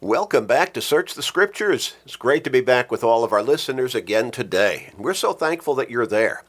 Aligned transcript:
Welcome 0.00 0.46
back 0.46 0.74
to 0.74 0.80
Search 0.80 1.14
the 1.14 1.24
Scriptures. 1.24 1.96
It's 2.04 2.14
great 2.14 2.44
to 2.44 2.50
be 2.50 2.60
back 2.60 2.88
with 2.88 3.02
all 3.02 3.24
of 3.24 3.32
our 3.32 3.42
listeners 3.42 3.96
again 3.96 4.30
today. 4.30 4.92
We're 4.96 5.12
so 5.12 5.32
thankful 5.32 5.74
that 5.74 5.90
you're 5.90 6.06
there. 6.06 6.44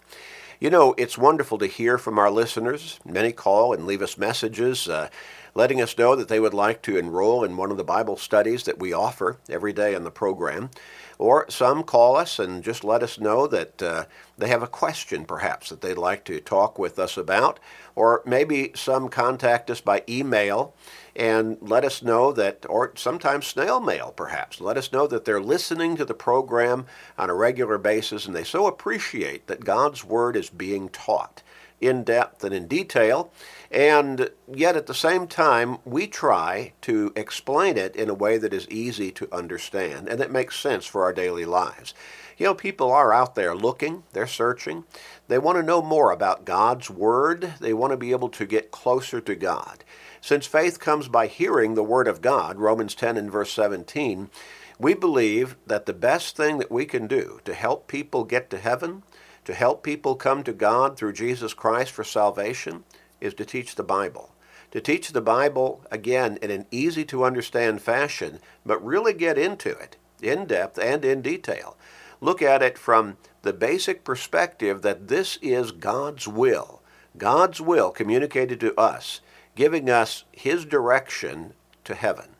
You 0.60 0.70
know, 0.70 0.94
it's 1.00 1.18
wonderful 1.18 1.58
to 1.58 1.66
hear 1.66 1.98
from 1.98 2.20
our 2.20 2.30
listeners. 2.30 3.00
Many 3.04 3.32
call 3.32 3.74
and 3.74 3.88
leave 3.88 4.04
us 4.04 4.20
messages 4.20 4.88
uh, 4.88 5.10
letting 5.56 5.82
us 5.82 5.98
know 5.98 6.16
that 6.16 6.28
they 6.28 6.40
would 6.40 6.54
like 6.54 6.82
to 6.84 6.98
enroll 6.98 7.44
in 7.44 7.58
one 7.58 7.72
of 7.72 7.78
the 7.78 7.84
Bible 7.84 8.18
studies 8.18 8.64
that 8.64 8.80
we 8.80 8.94
offer 8.94 9.38
every 9.50 9.74
day 9.74 9.96
on 9.96 10.04
the 10.04 10.12
program. 10.12 10.70
Or 11.18 11.50
some 11.50 11.84
call 11.84 12.16
us 12.16 12.40
and 12.40 12.64
just 12.64 12.86
let 12.86 13.04
us 13.04 13.20
know 13.20 13.46
that 13.48 13.84
uh, 13.84 14.06
they 14.38 14.48
have 14.48 14.64
a 14.64 14.68
question, 14.68 15.26
perhaps, 15.26 15.70
that 15.70 15.82
they'd 15.82 15.98
like 15.98 16.24
to 16.26 16.40
talk 16.40 16.80
with 16.80 16.98
us 16.98 17.18
about. 17.18 17.60
Or 17.94 18.22
maybe 18.26 18.72
some 18.74 19.10
contact 19.10 19.70
us 19.70 19.82
by 19.82 20.04
email 20.08 20.74
and 21.16 21.58
let 21.62 21.84
us 21.84 22.02
know 22.02 22.32
that, 22.34 22.66
or 22.70 22.94
sometimes 22.96 23.48
snail 23.48 23.80
mail 23.80 24.14
perhaps, 24.16 24.62
let 24.62 24.78
us 24.78 24.92
know 24.92 25.08
that 25.08 25.26
they're 25.26 25.42
listening 25.42 25.96
to 25.98 26.06
the 26.06 26.14
program 26.14 26.86
on 27.18 27.30
a 27.30 27.36
regular 27.36 27.78
basis 27.78 28.26
and 28.26 28.36
they 28.36 28.44
so 28.44 28.68
appreciate 28.68 29.48
that 29.48 29.66
God's 29.66 30.04
Word 30.04 30.36
is 30.36 30.50
being 30.50 30.90
taught 30.90 31.44
in 31.82 32.04
depth 32.04 32.44
and 32.44 32.54
in 32.54 32.68
detail. 32.68 33.32
And 33.72 34.30
yet 34.52 34.76
at 34.76 34.88
the 34.88 34.94
same 34.94 35.28
time, 35.28 35.78
we 35.86 36.08
try 36.08 36.74
to 36.82 37.14
explain 37.16 37.78
it 37.78 37.96
in 37.96 38.10
a 38.10 38.14
way 38.14 38.38
that 38.38 38.54
is 38.54 38.68
easy 38.70 39.12
to 39.12 39.34
understand 39.34 40.10
and 40.10 40.20
that 40.20 40.32
makes 40.32 40.60
sense 40.60 40.86
for 40.86 41.04
our 41.04 41.14
daily 41.14 41.46
lives. 41.46 41.94
You 42.38 42.46
know, 42.46 42.56
people 42.56 42.92
are 42.92 43.14
out 43.14 43.36
there 43.36 43.54
looking, 43.54 44.04
they're 44.14 44.26
searching. 44.26 44.86
They 45.28 45.38
want 45.38 45.58
to 45.58 45.64
know 45.64 45.82
more 45.82 46.12
about 46.12 46.46
God's 46.46 46.90
Word. 46.90 47.54
They 47.60 47.74
want 47.74 47.92
to 47.92 47.98
be 47.98 48.12
able 48.12 48.30
to 48.30 48.46
get 48.46 48.72
closer 48.72 49.20
to 49.20 49.36
God. 49.36 49.84
Since 50.22 50.46
faith 50.46 50.80
comes 50.80 51.08
by 51.08 51.28
hearing 51.28 51.74
the 51.76 51.84
Word 51.84 52.08
of 52.08 52.22
God, 52.22 52.58
Romans 52.58 52.94
10 52.96 53.18
and 53.18 53.32
verse 53.32 53.52
17, 53.52 54.30
we 54.78 54.94
believe 54.94 55.56
that 55.66 55.86
the 55.86 55.94
best 55.94 56.36
thing 56.36 56.58
that 56.58 56.72
we 56.72 56.86
can 56.86 57.08
do 57.08 57.40
to 57.46 57.54
help 57.54 57.88
people 57.88 58.24
get 58.24 58.50
to 58.50 58.58
heaven, 58.58 59.04
to 59.46 59.54
help 59.54 59.84
people 59.84 60.16
come 60.16 60.44
to 60.44 60.54
God 60.54 60.98
through 60.98 61.14
Jesus 61.14 61.54
Christ 61.54 61.92
for 61.92 62.04
salvation, 62.04 62.84
is 63.22 63.34
to 63.36 63.46
teach 63.46 63.76
the 63.76 63.84
Bible. 63.84 64.32
To 64.72 64.82
teach 64.82 65.12
the 65.12 65.22
Bible, 65.22 65.82
again, 65.90 66.38
in 66.42 66.52
an 66.52 66.66
easy 66.70 67.04
to 67.06 67.24
understand 67.24 67.82
fashion, 67.82 68.40
but 68.66 68.84
really 68.86 69.14
get 69.14 69.38
into 69.38 69.70
it 69.70 69.98
in 70.22 70.46
depth 70.46 70.78
and 70.78 71.04
in 71.04 71.22
detail. 71.22 71.76
Look 72.22 72.42
at 72.42 72.62
it 72.62 72.78
from 72.78 73.18
the 73.42 73.54
basic 73.54 74.04
perspective 74.04 74.82
that 74.82 75.08
this 75.08 75.38
is 75.42 75.72
God's 75.72 76.28
will. 76.28 76.82
God's 77.18 77.60
will 77.60 77.92
communicated 77.92 78.60
to 78.60 78.78
us 78.80 79.22
giving 79.56 79.90
us 79.90 80.24
his 80.32 80.66
direction 80.66 81.54
to 81.84 81.96
heaven. 81.96 82.36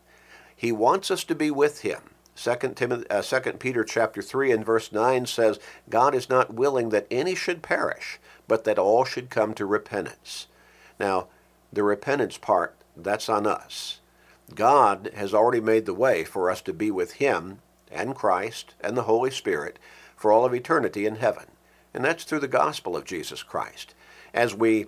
He 0.56 0.72
wants 0.72 1.10
us 1.10 1.24
to 1.26 1.36
be 1.36 1.52
with 1.52 1.82
him. 1.82 2.02
2, 2.36 2.56
Timothy, 2.76 3.10
uh, 3.10 3.22
2 3.22 3.54
Peter 3.54 3.84
chapter 3.84 4.22
3 4.22 4.52
and 4.52 4.66
verse 4.66 4.92
9 4.92 5.26
says, 5.26 5.60
God 5.90 6.16
is 6.16 6.30
not 6.30 6.54
willing 6.54 6.90
that 6.90 7.08
any 7.12 7.36
should 7.36 7.62
perish, 7.62 8.20
but 8.48 8.64
that 8.64 8.80
all 8.80 9.04
should 9.04 9.30
come 9.30 9.54
to 9.54 9.66
repentance. 9.66 10.48
Now, 11.00 11.28
the 11.72 11.84
repentance 11.84 12.38
part, 12.38 12.76
that's 12.96 13.30
on 13.30 13.46
us. 13.46 14.00
God 14.56 15.12
has 15.16 15.34
already 15.34 15.62
made 15.62 15.86
the 15.86 15.94
way 15.94 16.24
for 16.24 16.50
us 16.50 16.62
to 16.62 16.74
be 16.74 16.92
with 16.92 17.14
him 17.14 17.60
and 17.92 18.16
Christ 18.16 18.76
and 18.82 18.98
the 18.98 19.04
Holy 19.04 19.32
Spirit 19.32 19.78
for 20.16 20.32
all 20.32 20.46
of 20.46 20.54
eternity 20.54 21.06
in 21.06 21.16
heaven. 21.16 21.46
And 21.94 22.04
that's 22.04 22.24
through 22.24 22.40
the 22.40 22.48
gospel 22.48 22.96
of 22.96 23.06
Jesus 23.06 23.44
Christ. 23.44 23.94
As 24.34 24.54
we 24.54 24.88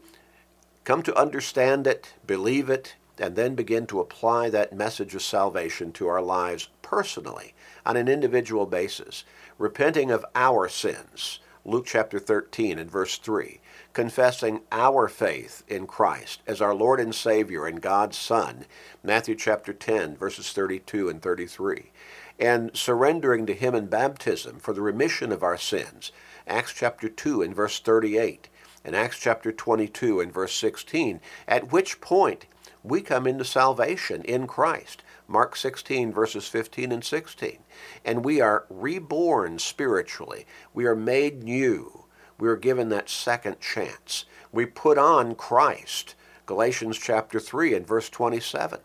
come 0.83 1.03
to 1.03 1.15
understand 1.15 1.87
it, 1.87 2.13
believe 2.25 2.69
it, 2.69 2.95
and 3.17 3.35
then 3.35 3.55
begin 3.55 3.85
to 3.87 3.99
apply 3.99 4.49
that 4.49 4.73
message 4.73 5.13
of 5.13 5.21
salvation 5.21 5.91
to 5.91 6.07
our 6.07 6.21
lives 6.21 6.69
personally 6.81 7.53
on 7.85 7.95
an 7.95 8.07
individual 8.07 8.65
basis, 8.65 9.23
repenting 9.57 10.09
of 10.09 10.25
our 10.35 10.67
sins. 10.67 11.39
Luke 11.63 11.85
chapter 11.85 12.17
13 12.17 12.79
and 12.79 12.89
verse 12.89 13.19
3, 13.19 13.59
confessing 13.93 14.61
our 14.71 15.07
faith 15.07 15.63
in 15.67 15.85
Christ 15.85 16.41
as 16.47 16.59
our 16.59 16.73
Lord 16.73 16.99
and 16.99 17.13
Savior 17.13 17.67
and 17.67 17.79
God's 17.79 18.17
Son. 18.17 18.65
Matthew 19.03 19.35
chapter 19.35 19.71
10 19.71 20.17
verses 20.17 20.51
32 20.51 21.07
and 21.07 21.21
33, 21.21 21.91
and 22.39 22.71
surrendering 22.75 23.45
to 23.45 23.53
Him 23.53 23.75
in 23.75 23.85
baptism 23.85 24.57
for 24.57 24.73
the 24.73 24.81
remission 24.81 25.31
of 25.31 25.43
our 25.43 25.57
sins. 25.57 26.11
Acts 26.47 26.73
chapter 26.73 27.07
2 27.07 27.43
and 27.43 27.55
verse 27.55 27.79
38 27.79 28.49
in 28.83 28.95
Acts 28.95 29.19
chapter 29.19 29.51
22 29.51 30.19
and 30.19 30.33
verse 30.33 30.55
16, 30.55 31.19
at 31.47 31.71
which 31.71 32.01
point 32.01 32.45
we 32.83 33.01
come 33.01 33.27
into 33.27 33.45
salvation 33.45 34.23
in 34.23 34.47
Christ. 34.47 35.03
Mark 35.27 35.55
16, 35.55 36.11
verses 36.11 36.47
15 36.47 36.91
and 36.91 37.03
16. 37.03 37.59
And 38.03 38.25
we 38.25 38.41
are 38.41 38.65
reborn 38.69 39.59
spiritually. 39.59 40.45
We 40.73 40.85
are 40.85 40.95
made 40.95 41.43
new. 41.43 42.05
We 42.39 42.49
are 42.49 42.57
given 42.57 42.89
that 42.89 43.09
second 43.09 43.59
chance. 43.59 44.25
We 44.51 44.65
put 44.65 44.97
on 44.97 45.35
Christ. 45.35 46.15
Galatians 46.45 46.97
chapter 46.97 47.39
3 47.39 47.75
and 47.75 47.87
verse 47.87 48.09
27. 48.09 48.79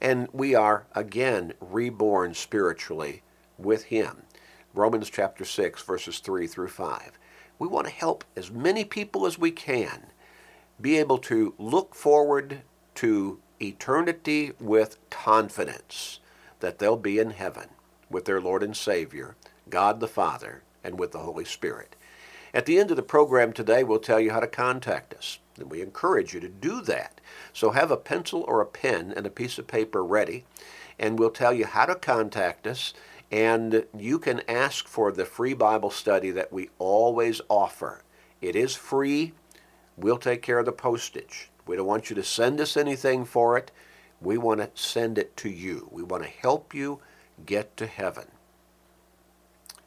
And 0.00 0.28
we 0.32 0.54
are 0.54 0.86
again 0.94 1.52
reborn 1.60 2.34
spiritually 2.34 3.22
with 3.58 3.84
Him. 3.84 4.22
Romans 4.74 5.10
chapter 5.10 5.44
6, 5.44 5.82
verses 5.82 6.20
3 6.20 6.46
through 6.46 6.68
5. 6.68 7.18
We 7.62 7.68
want 7.68 7.86
to 7.86 7.92
help 7.92 8.24
as 8.36 8.50
many 8.50 8.84
people 8.84 9.24
as 9.24 9.38
we 9.38 9.52
can 9.52 10.08
be 10.80 10.98
able 10.98 11.18
to 11.18 11.54
look 11.60 11.94
forward 11.94 12.62
to 12.96 13.38
eternity 13.60 14.50
with 14.58 14.98
confidence 15.10 16.18
that 16.58 16.80
they'll 16.80 16.96
be 16.96 17.20
in 17.20 17.30
heaven 17.30 17.68
with 18.10 18.24
their 18.24 18.40
Lord 18.40 18.64
and 18.64 18.76
Savior, 18.76 19.36
God 19.70 20.00
the 20.00 20.08
Father, 20.08 20.64
and 20.82 20.98
with 20.98 21.12
the 21.12 21.20
Holy 21.20 21.44
Spirit. 21.44 21.94
At 22.52 22.66
the 22.66 22.80
end 22.80 22.90
of 22.90 22.96
the 22.96 23.02
program 23.04 23.52
today, 23.52 23.84
we'll 23.84 24.00
tell 24.00 24.18
you 24.18 24.32
how 24.32 24.40
to 24.40 24.48
contact 24.48 25.14
us, 25.14 25.38
and 25.56 25.70
we 25.70 25.82
encourage 25.82 26.34
you 26.34 26.40
to 26.40 26.48
do 26.48 26.80
that. 26.82 27.20
So 27.52 27.70
have 27.70 27.92
a 27.92 27.96
pencil 27.96 28.44
or 28.48 28.60
a 28.60 28.66
pen 28.66 29.14
and 29.16 29.24
a 29.24 29.30
piece 29.30 29.56
of 29.56 29.68
paper 29.68 30.02
ready, 30.02 30.46
and 30.98 31.16
we'll 31.16 31.30
tell 31.30 31.52
you 31.52 31.66
how 31.66 31.86
to 31.86 31.94
contact 31.94 32.66
us 32.66 32.92
and 33.32 33.86
you 33.98 34.18
can 34.18 34.42
ask 34.46 34.86
for 34.86 35.10
the 35.10 35.24
free 35.24 35.54
Bible 35.54 35.90
study 35.90 36.30
that 36.30 36.52
we 36.52 36.68
always 36.78 37.40
offer. 37.48 38.04
It 38.42 38.54
is 38.54 38.76
free. 38.76 39.32
We'll 39.96 40.18
take 40.18 40.42
care 40.42 40.58
of 40.58 40.66
the 40.66 40.72
postage. 40.72 41.50
We 41.66 41.76
don't 41.76 41.86
want 41.86 42.10
you 42.10 42.16
to 42.16 42.22
send 42.22 42.60
us 42.60 42.76
anything 42.76 43.24
for 43.24 43.56
it. 43.56 43.72
We 44.20 44.36
want 44.36 44.60
to 44.60 44.70
send 44.74 45.16
it 45.16 45.34
to 45.38 45.48
you. 45.48 45.88
We 45.90 46.02
want 46.02 46.24
to 46.24 46.28
help 46.28 46.74
you 46.74 47.00
get 47.46 47.74
to 47.78 47.86
heaven. 47.86 48.26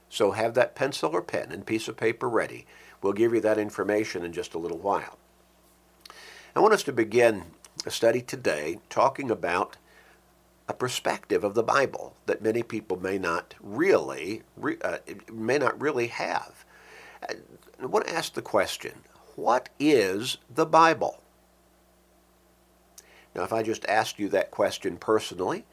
So 0.10 0.32
have 0.32 0.56
that 0.56 0.76
pencil 0.76 1.12
or 1.12 1.22
pen 1.22 1.52
and 1.52 1.66
piece 1.66 1.88
of 1.88 1.98
paper 1.98 2.28
ready. 2.28 2.66
We'll 3.02 3.14
give 3.14 3.34
you 3.34 3.42
that 3.42 3.60
information 3.60 4.26
in 4.26 4.34
just 4.34 4.56
a 4.56 4.60
little 4.60 4.80
while. 4.80 5.20
I 6.56 6.62
want 6.62 6.74
us 6.74 6.84
to 6.84 6.94
begin 6.94 7.44
a 7.86 7.92
study 7.92 8.22
today 8.22 8.80
talking 8.90 9.30
about 9.30 9.78
a 10.68 10.74
perspective 10.74 11.44
of 11.44 11.54
the 11.54 11.64
Bible 11.64 12.16
that 12.26 12.42
many 12.42 12.64
people 12.64 12.98
may 12.98 13.18
not 13.18 13.54
really 13.62 14.42
uh, 14.82 14.98
may 15.32 15.58
not 15.58 15.80
really 15.80 16.08
have. 16.08 16.66
I 17.82 17.86
want 17.86 18.08
to 18.08 18.14
ask 18.14 18.34
the 18.34 18.42
question: 18.42 18.94
What 19.36 19.70
is 19.80 20.38
the 20.54 20.66
Bible? 20.66 21.22
Now, 23.36 23.44
if 23.44 23.54
I 23.54 23.64
just 23.64 23.86
asked 23.86 24.18
you 24.18 24.30
that 24.30 24.50
question 24.50 24.98
personally, 24.98 25.66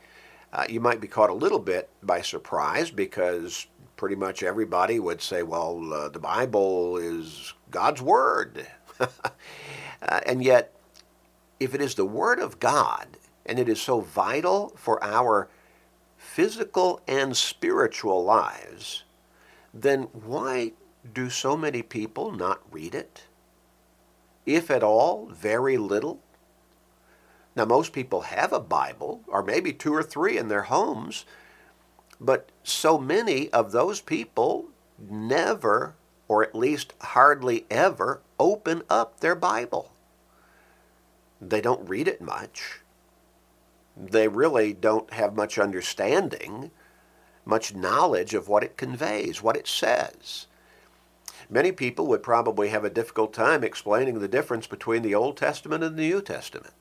uh, 0.52 0.64
you 0.68 0.80
might 0.80 1.00
be 1.00 1.08
caught 1.08 1.30
a 1.30 1.34
little 1.34 1.60
bit 1.60 1.88
by 2.02 2.20
surprise 2.20 2.90
because 2.90 3.66
pretty 3.96 4.16
much 4.16 4.42
everybody 4.42 4.98
would 4.98 5.22
say, 5.22 5.42
"Well, 5.42 5.92
uh, 5.92 6.08
the 6.10 6.18
Bible 6.18 6.98
is 6.98 7.54
God's 7.70 8.02
Word," 8.02 8.66
uh, 9.00 9.08
and 10.26 10.44
yet, 10.44 10.74
if 11.58 11.74
it 11.74 11.80
is 11.80 11.94
the 11.94 12.04
Word 12.04 12.40
of 12.40 12.60
God 12.60 13.16
and 13.44 13.58
it 13.58 13.68
is 13.68 13.80
so 13.80 14.00
vital 14.00 14.72
for 14.76 15.02
our 15.02 15.48
physical 16.16 17.00
and 17.08 17.36
spiritual 17.36 18.24
lives, 18.24 19.04
then 19.74 20.02
why 20.12 20.72
do 21.12 21.28
so 21.28 21.56
many 21.56 21.82
people 21.82 22.30
not 22.30 22.60
read 22.70 22.94
it? 22.94 23.24
If 24.46 24.70
at 24.70 24.82
all, 24.82 25.26
very 25.26 25.76
little. 25.76 26.20
Now, 27.54 27.64
most 27.64 27.92
people 27.92 28.22
have 28.22 28.52
a 28.52 28.60
Bible, 28.60 29.22
or 29.26 29.42
maybe 29.42 29.72
two 29.72 29.92
or 29.92 30.02
three 30.02 30.38
in 30.38 30.48
their 30.48 30.62
homes, 30.62 31.24
but 32.20 32.50
so 32.62 32.96
many 32.98 33.50
of 33.50 33.72
those 33.72 34.00
people 34.00 34.68
never, 34.98 35.96
or 36.28 36.42
at 36.42 36.54
least 36.54 36.94
hardly 37.00 37.66
ever, 37.70 38.22
open 38.38 38.82
up 38.88 39.20
their 39.20 39.34
Bible. 39.34 39.92
They 41.40 41.60
don't 41.60 41.88
read 41.88 42.08
it 42.08 42.22
much 42.22 42.81
they 43.96 44.28
really 44.28 44.72
don't 44.72 45.12
have 45.12 45.36
much 45.36 45.58
understanding, 45.58 46.70
much 47.44 47.74
knowledge 47.74 48.34
of 48.34 48.48
what 48.48 48.64
it 48.64 48.76
conveys, 48.76 49.42
what 49.42 49.56
it 49.56 49.68
says. 49.68 50.46
Many 51.50 51.72
people 51.72 52.06
would 52.06 52.22
probably 52.22 52.68
have 52.70 52.84
a 52.84 52.90
difficult 52.90 53.34
time 53.34 53.62
explaining 53.62 54.18
the 54.20 54.28
difference 54.28 54.66
between 54.66 55.02
the 55.02 55.14
Old 55.14 55.36
Testament 55.36 55.84
and 55.84 55.96
the 55.96 56.08
New 56.08 56.22
Testament. 56.22 56.74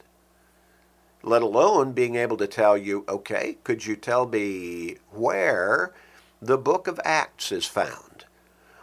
let 1.23 1.41
alone 1.41 1.93
being 1.93 2.15
able 2.15 2.37
to 2.37 2.47
tell 2.47 2.77
you, 2.77 3.05
okay, 3.07 3.57
could 3.63 3.85
you 3.85 3.95
tell 3.95 4.27
me 4.27 4.97
where 5.11 5.93
the 6.41 6.57
book 6.57 6.87
of 6.87 6.99
Acts 7.03 7.51
is 7.51 7.65
found, 7.65 8.25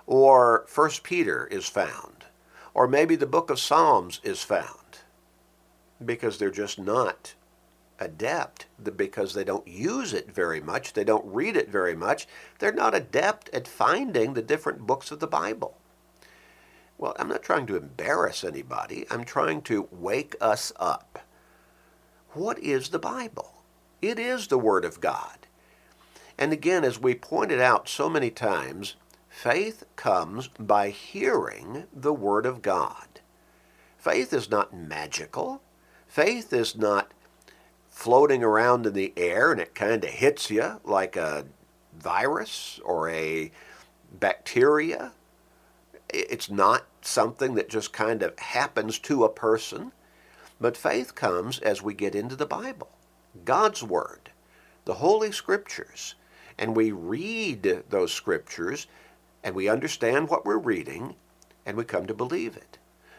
or 0.07 0.65
First 0.69 1.03
Peter 1.03 1.47
is 1.47 1.67
found, 1.69 2.25
or 2.75 2.87
maybe 2.87 3.17
the 3.17 3.27
book 3.27 3.51
of 3.51 3.59
Psalms 3.59 4.21
is 4.23 4.43
found? 4.43 5.01
Because 6.05 6.39
they're 6.39 6.51
just 6.51 6.79
not 6.79 7.35
adept 7.99 8.67
because 8.97 9.35
they 9.35 9.45
don't 9.45 9.67
use 9.67 10.13
it 10.13 10.33
very 10.33 10.61
much, 10.61 10.93
they 10.93 11.05
don't 11.05 11.27
read 11.27 11.57
it 11.57 11.69
very 11.69 11.95
much, 11.95 12.27
they're 12.59 12.73
not 12.73 12.95
adept 12.95 13.49
at 13.51 13.69
finding 13.69 14.35
the 14.35 14.43
different 14.43 14.87
books 14.87 15.11
of 15.11 15.21
the 15.21 15.27
Bible. 15.27 15.79
Well, 16.97 17.15
I'm 17.19 17.29
not 17.29 17.43
trying 17.43 17.67
to 17.67 17.77
embarrass 17.77 18.43
anybody. 18.43 19.07
I'm 19.09 19.25
trying 19.25 19.63
to 19.63 19.89
wake 19.93 20.35
us 20.41 20.73
up. 20.77 21.21
What 22.33 22.59
is 22.59 22.89
the 22.89 22.99
Bible? 22.99 23.63
It 24.03 24.19
is 24.19 24.49
the 24.49 24.59
Word 24.59 24.85
of 24.85 25.01
God. 25.01 25.47
And 26.37 26.53
again, 26.53 26.85
as 26.85 27.01
we 27.01 27.15
pointed 27.15 27.61
out 27.61 27.89
so 27.89 28.09
many 28.09 28.31
times, 28.31 28.95
faith 29.29 29.85
comes 29.97 30.49
by 30.49 30.91
hearing 30.91 31.85
the 31.93 32.13
Word 32.13 32.47
of 32.47 32.63
God. 32.63 33.21
Faith 33.97 34.33
is 34.33 34.51
not 34.51 34.75
magical. 34.75 35.63
Faith 36.07 36.53
is 36.53 36.77
not 36.77 37.13
floating 37.99 38.45
around 38.45 38.87
in 38.87 38.93
the 38.93 39.13
air 39.17 39.51
and 39.51 39.61
it 39.61 39.75
kind 39.75 40.05
of 40.05 40.11
hits 40.11 40.51
you 40.51 40.81
like 40.85 41.17
a 41.17 41.45
virus 41.99 42.79
or 42.85 43.09
a 43.09 43.51
bacteria 44.21 45.13
it's 46.09 46.51
not 46.51 46.87
something 47.03 47.55
that 47.55 47.69
just 47.69 47.93
kind 47.93 48.23
of 48.23 48.39
happens 48.39 48.99
to 49.01 49.25
a 49.25 49.29
person, 49.29 49.93
but 50.61 50.77
faith 50.77 51.15
comes 51.15 51.59
as 51.59 51.83
we 51.83 51.95
get 51.95 52.15
into 52.15 52.37
the 52.37 52.47
Bible, 52.47 52.89
God's 53.45 53.83
Word, 53.83 54.31
the 54.85 54.95
Holy 54.95 55.33
Scriptures, 55.33 56.15
and 56.59 56.75
we 56.75 56.93
read 56.93 57.85
those 57.91 58.13
Scriptures 58.13 58.87
and 59.45 59.55
we 59.55 59.69
understand 59.69 60.29
what 60.29 60.45
we're 60.45 60.59
reading 60.59 61.15
and 61.67 61.77
we 61.77 61.85
come 61.85 62.07
to 62.07 62.15
believe 62.15 62.57
it. 62.57 62.79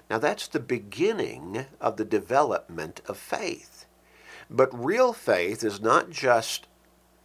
Now 0.09 0.17
that's 0.17 0.47
the 0.47 0.59
beginning 0.59 1.65
of 1.79 1.97
the 1.97 2.05
development 2.05 3.01
of 3.07 3.17
faith. 3.17 3.78
But 4.49 4.73
real 4.73 5.13
faith 5.13 5.63
is 5.63 5.79
not 5.79 6.09
just 6.09 6.67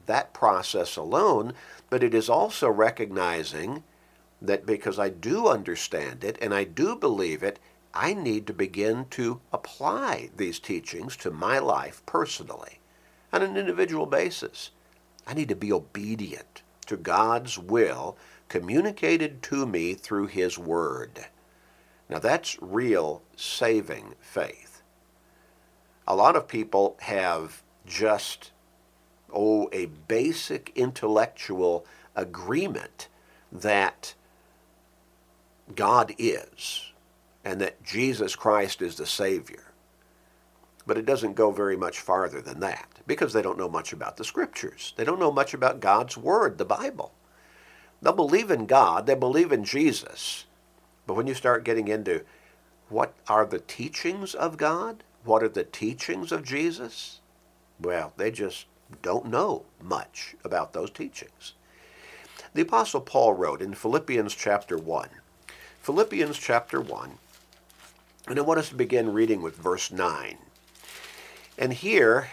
that 0.06 0.34
process 0.34 0.96
alone, 0.96 1.54
but 1.88 2.02
it 2.02 2.14
is 2.14 2.28
also 2.28 2.68
recognizing 2.68 3.82
that 4.42 4.66
because 4.66 4.98
I 4.98 5.08
do 5.08 5.48
understand 5.48 6.22
it 6.22 6.36
and 6.42 6.52
I 6.52 6.64
do 6.64 6.94
believe 6.96 7.42
it, 7.42 7.58
I 7.94 8.12
need 8.12 8.46
to 8.48 8.52
begin 8.52 9.06
to 9.10 9.40
apply 9.52 10.30
these 10.36 10.58
teachings 10.58 11.16
to 11.18 11.30
my 11.30 11.58
life 11.58 12.02
personally 12.04 12.80
on 13.32 13.42
an 13.42 13.56
individual 13.56 14.06
basis. 14.06 14.70
I 15.26 15.32
need 15.32 15.48
to 15.48 15.56
be 15.56 15.72
obedient 15.72 16.62
to 16.86 16.96
God's 16.96 17.58
will 17.58 18.18
communicated 18.48 19.42
to 19.44 19.64
me 19.64 19.94
through 19.94 20.26
His 20.26 20.58
Word. 20.58 21.26
Now 22.10 22.18
that's 22.18 22.58
real 22.60 23.22
saving 23.36 24.14
faith. 24.20 24.73
A 26.06 26.14
lot 26.14 26.36
of 26.36 26.48
people 26.48 26.96
have 27.00 27.62
just, 27.86 28.50
oh, 29.32 29.68
a 29.72 29.86
basic 29.86 30.72
intellectual 30.74 31.86
agreement 32.14 33.08
that 33.50 34.14
God 35.74 36.14
is 36.18 36.92
and 37.44 37.60
that 37.60 37.82
Jesus 37.82 38.36
Christ 38.36 38.82
is 38.82 38.96
the 38.96 39.06
Savior. 39.06 39.72
But 40.86 40.98
it 40.98 41.06
doesn't 41.06 41.34
go 41.34 41.50
very 41.50 41.76
much 41.76 42.00
farther 42.00 42.40
than 42.40 42.60
that 42.60 42.88
because 43.06 43.32
they 43.32 43.42
don't 43.42 43.58
know 43.58 43.68
much 43.68 43.92
about 43.92 44.16
the 44.16 44.24
Scriptures. 44.24 44.92
They 44.96 45.04
don't 45.04 45.20
know 45.20 45.32
much 45.32 45.54
about 45.54 45.80
God's 45.80 46.16
Word, 46.16 46.58
the 46.58 46.64
Bible. 46.64 47.12
They'll 48.02 48.12
believe 48.12 48.50
in 48.50 48.66
God, 48.66 49.06
they 49.06 49.14
believe 49.14 49.50
in 49.50 49.64
Jesus. 49.64 50.44
But 51.06 51.14
when 51.14 51.26
you 51.26 51.34
start 51.34 51.64
getting 51.64 51.88
into 51.88 52.24
what 52.88 53.14
are 53.28 53.46
the 53.46 53.60
teachings 53.60 54.34
of 54.34 54.58
God, 54.58 55.02
what 55.24 55.42
are 55.42 55.48
the 55.48 55.64
teachings 55.64 56.32
of 56.32 56.44
Jesus, 56.44 57.20
well, 57.80 58.12
they 58.16 58.30
just 58.30 58.66
don't 59.02 59.26
know 59.26 59.64
much 59.82 60.36
about 60.44 60.72
those 60.72 60.90
teachings. 60.90 61.54
The 62.52 62.62
Apostle 62.62 63.00
Paul 63.00 63.34
wrote 63.34 63.62
in 63.62 63.74
Philippians 63.74 64.34
chapter 64.34 64.78
1 64.78 65.08
Philippians 65.84 66.38
chapter 66.38 66.80
1. 66.80 67.18
And 68.28 68.38
I 68.38 68.42
want 68.42 68.58
us 68.58 68.70
to 68.70 68.74
begin 68.74 69.12
reading 69.12 69.42
with 69.42 69.54
verse 69.54 69.90
9. 69.92 70.38
And 71.58 71.74
here 71.74 72.28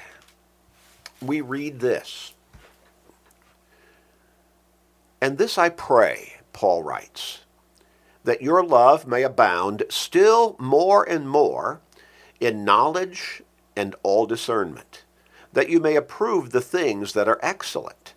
we 1.22 1.42
read 1.42 1.82
this. 1.82 2.34
And 5.20 5.38
this 5.38 5.58
I 5.58 5.68
pray, 5.68 6.36
Paul 6.54 6.82
writes, 6.82 7.40
that 8.24 8.42
your 8.42 8.64
love 8.64 9.06
may 9.06 9.22
abound 9.22 9.84
still 9.90 10.56
more 10.58 11.04
and 11.04 11.30
more 11.30 11.82
in 12.42 12.66
knowledge 12.66 13.42
and 13.76 13.96
all 14.04 14.26
discernment, 14.26 15.06
that 15.54 15.70
you 15.70 15.80
may 15.80 15.96
approve 15.96 16.50
the 16.50 16.60
things 16.60 17.14
that 17.14 17.30
are 17.30 17.40
excellent, 17.42 18.14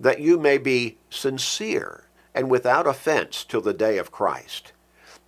that 0.00 0.20
you 0.20 0.38
may 0.38 0.58
be 0.58 0.96
sincere 1.10 2.04
and 2.34 2.50
without 2.50 2.86
offense 2.86 3.44
till 3.44 3.60
the 3.60 3.74
day 3.74 3.98
of 3.98 4.10
Christ, 4.10 4.72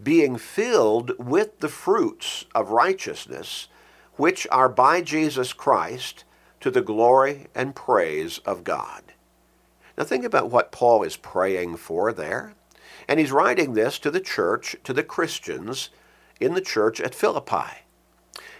being 0.02 0.36
filled 0.36 1.12
with 1.18 1.60
the 1.60 1.68
fruits 1.68 2.46
of 2.54 2.70
righteousness, 2.70 3.68
which 4.14 4.46
are 4.50 4.68
by 4.68 5.02
Jesus 5.02 5.52
Christ 5.52 6.24
to 6.60 6.70
the 6.70 6.82
glory 6.82 7.46
and 7.54 7.76
praise 7.76 8.38
of 8.38 8.64
God. 8.64 9.02
Now 9.98 10.04
think 10.04 10.24
about 10.24 10.50
what 10.50 10.72
Paul 10.72 11.02
is 11.02 11.16
praying 11.16 11.76
for 11.76 12.12
there. 12.12 12.54
And 13.08 13.18
he's 13.18 13.32
writing 13.32 13.74
this 13.74 13.98
to 13.98 14.10
the 14.10 14.20
church, 14.20 14.76
to 14.84 14.92
the 14.92 15.02
Christians 15.02 15.90
in 16.40 16.54
the 16.54 16.60
church 16.60 17.00
at 17.00 17.14
Philippi. 17.14 17.81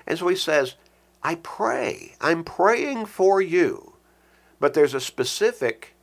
And 0.06 0.18
so 0.18 0.28
he 0.28 0.36
says, 0.36 0.74
I 1.22 1.36
pray, 1.36 2.16
I'm 2.20 2.44
praying 2.44 3.06
for 3.06 3.40
you. 3.40 3.94
But 4.58 4.74
there's 4.74 4.94
a 4.94 5.00
specific 5.00 5.94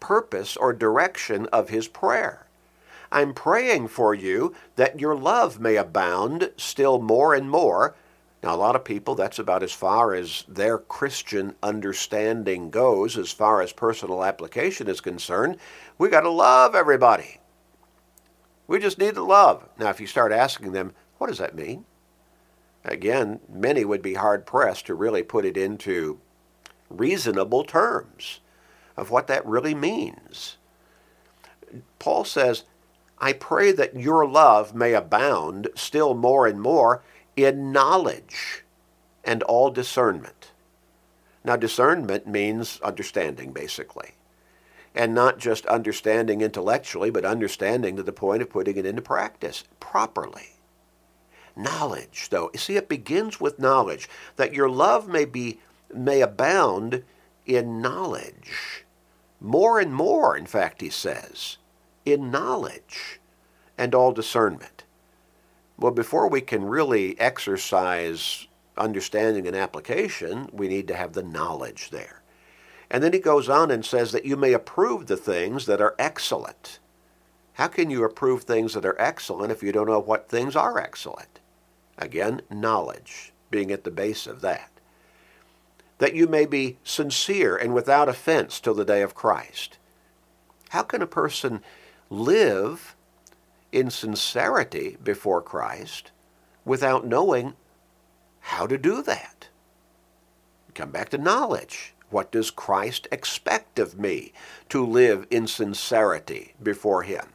purpose 0.00 0.56
or 0.56 0.72
direction 0.72 1.46
of 1.46 1.68
his 1.68 1.88
prayer. 1.88 2.46
I'm 3.10 3.32
praying 3.32 3.88
for 3.88 4.14
you 4.14 4.54
that 4.76 5.00
your 5.00 5.14
love 5.14 5.60
may 5.60 5.76
abound 5.76 6.52
still 6.56 7.00
more 7.00 7.34
and 7.34 7.50
more. 7.50 7.94
Now, 8.42 8.54
a 8.54 8.56
lot 8.56 8.76
of 8.76 8.84
people, 8.84 9.14
that's 9.14 9.38
about 9.38 9.62
as 9.62 9.72
far 9.72 10.14
as 10.14 10.44
their 10.46 10.78
Christian 10.78 11.56
understanding 11.62 12.70
goes, 12.70 13.18
as 13.18 13.32
far 13.32 13.62
as 13.62 13.72
personal 13.72 14.24
application 14.24 14.88
is 14.88 15.00
concerned. 15.00 15.56
We 15.96 16.08
got 16.08 16.20
to 16.20 16.30
love 16.30 16.74
everybody. 16.74 17.40
We 18.68 18.78
just 18.78 18.98
need 18.98 19.14
to 19.14 19.24
love. 19.24 19.68
Now, 19.78 19.88
if 19.88 20.00
you 20.00 20.06
start 20.06 20.30
asking 20.30 20.72
them, 20.72 20.94
what 21.16 21.28
does 21.28 21.38
that 21.38 21.56
mean? 21.56 21.84
Again, 22.88 23.40
many 23.48 23.84
would 23.84 24.02
be 24.02 24.14
hard 24.14 24.46
pressed 24.46 24.86
to 24.86 24.94
really 24.94 25.22
put 25.22 25.44
it 25.44 25.56
into 25.56 26.18
reasonable 26.88 27.64
terms 27.64 28.40
of 28.96 29.10
what 29.10 29.26
that 29.26 29.46
really 29.46 29.74
means. 29.74 30.56
Paul 31.98 32.24
says, 32.24 32.64
I 33.18 33.34
pray 33.34 33.72
that 33.72 33.96
your 33.96 34.26
love 34.26 34.74
may 34.74 34.94
abound 34.94 35.68
still 35.74 36.14
more 36.14 36.46
and 36.46 36.60
more 36.60 37.02
in 37.36 37.72
knowledge 37.72 38.64
and 39.24 39.42
all 39.42 39.70
discernment. 39.70 40.52
Now, 41.44 41.56
discernment 41.56 42.26
means 42.26 42.80
understanding, 42.80 43.52
basically. 43.52 44.12
And 44.94 45.14
not 45.14 45.38
just 45.38 45.66
understanding 45.66 46.40
intellectually, 46.40 47.10
but 47.10 47.24
understanding 47.24 47.96
to 47.96 48.02
the 48.02 48.12
point 48.12 48.42
of 48.42 48.50
putting 48.50 48.76
it 48.76 48.86
into 48.86 49.02
practice 49.02 49.64
properly. 49.78 50.57
Knowledge, 51.58 52.28
though, 52.30 52.52
see, 52.54 52.76
it 52.76 52.88
begins 52.88 53.40
with 53.40 53.58
knowledge, 53.58 54.08
that 54.36 54.54
your 54.54 54.70
love 54.70 55.08
may 55.08 55.24
be 55.24 55.58
may 55.92 56.20
abound 56.20 57.02
in 57.46 57.82
knowledge. 57.82 58.84
More 59.40 59.80
and 59.80 59.92
more, 59.92 60.36
in 60.36 60.46
fact, 60.46 60.80
he 60.80 60.88
says, 60.88 61.56
in 62.04 62.30
knowledge 62.30 63.18
and 63.76 63.92
all 63.92 64.12
discernment. 64.12 64.84
Well, 65.76 65.90
before 65.90 66.28
we 66.28 66.42
can 66.42 66.64
really 66.64 67.18
exercise 67.18 68.46
understanding 68.76 69.48
and 69.48 69.56
application, 69.56 70.50
we 70.52 70.68
need 70.68 70.86
to 70.86 70.96
have 70.96 71.14
the 71.14 71.24
knowledge 71.24 71.90
there. 71.90 72.22
And 72.88 73.02
then 73.02 73.12
he 73.12 73.18
goes 73.18 73.48
on 73.48 73.72
and 73.72 73.84
says 73.84 74.12
that 74.12 74.24
you 74.24 74.36
may 74.36 74.52
approve 74.52 75.06
the 75.08 75.16
things 75.16 75.66
that 75.66 75.80
are 75.80 75.96
excellent. 75.98 76.78
How 77.54 77.66
can 77.66 77.90
you 77.90 78.04
approve 78.04 78.44
things 78.44 78.74
that 78.74 78.86
are 78.86 79.00
excellent 79.00 79.50
if 79.50 79.64
you 79.64 79.72
don't 79.72 79.88
know 79.88 79.98
what 79.98 80.28
things 80.28 80.54
are 80.54 80.78
excellent? 80.78 81.40
Again, 81.98 82.42
knowledge 82.50 83.32
being 83.50 83.70
at 83.70 83.84
the 83.84 83.90
base 83.90 84.26
of 84.26 84.40
that 84.40 84.70
that 85.98 86.14
you 86.14 86.26
may 86.26 86.46
be 86.46 86.78
sincere 86.82 87.56
and 87.56 87.74
without 87.74 88.08
offense 88.08 88.60
till 88.60 88.74
the 88.74 88.84
day 88.84 89.02
of 89.02 89.14
Christ. 89.14 89.78
How 90.70 90.82
can 90.82 91.02
a 91.02 91.06
person 91.06 91.62
live 92.08 92.96
in 93.72 93.90
sincerity 93.90 94.96
before 95.02 95.42
Christ 95.42 96.10
without 96.64 97.06
knowing 97.06 97.54
how 98.40 98.66
to 98.66 98.78
do 98.78 99.02
that? 99.02 99.48
Come 100.74 100.90
back 100.90 101.08
to 101.10 101.18
knowledge. 101.18 101.94
What 102.10 102.30
does 102.30 102.50
Christ 102.50 103.06
expect 103.12 103.78
of 103.78 103.98
me 103.98 104.32
to 104.70 104.86
live 104.86 105.26
in 105.30 105.46
sincerity 105.46 106.54
before 106.62 107.02
Him? 107.02 107.26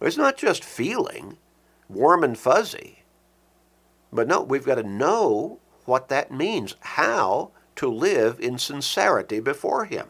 It's 0.00 0.16
not 0.16 0.36
just 0.36 0.64
feeling 0.64 1.38
warm 1.88 2.22
and 2.22 2.38
fuzzy. 2.38 3.01
But 4.12 4.28
no, 4.28 4.42
we've 4.42 4.64
got 4.64 4.74
to 4.74 4.82
know 4.82 5.58
what 5.84 6.08
that 6.08 6.30
means, 6.30 6.74
how 6.80 7.50
to 7.76 7.90
live 7.90 8.38
in 8.38 8.58
sincerity 8.58 9.40
before 9.40 9.86
Him. 9.86 10.08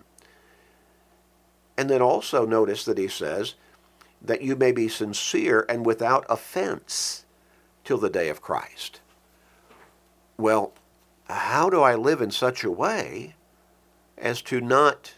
And 1.76 1.88
then 1.88 2.02
also 2.02 2.44
notice 2.44 2.84
that 2.84 2.98
He 2.98 3.08
says 3.08 3.54
that 4.20 4.42
you 4.42 4.56
may 4.56 4.72
be 4.72 4.88
sincere 4.88 5.64
and 5.68 5.86
without 5.86 6.26
offense 6.28 7.24
till 7.84 7.98
the 7.98 8.10
day 8.10 8.28
of 8.28 8.42
Christ. 8.42 9.00
Well, 10.36 10.72
how 11.28 11.70
do 11.70 11.80
I 11.80 11.94
live 11.94 12.20
in 12.20 12.30
such 12.30 12.64
a 12.64 12.70
way 12.70 13.34
as 14.18 14.42
to 14.42 14.60
not 14.60 15.14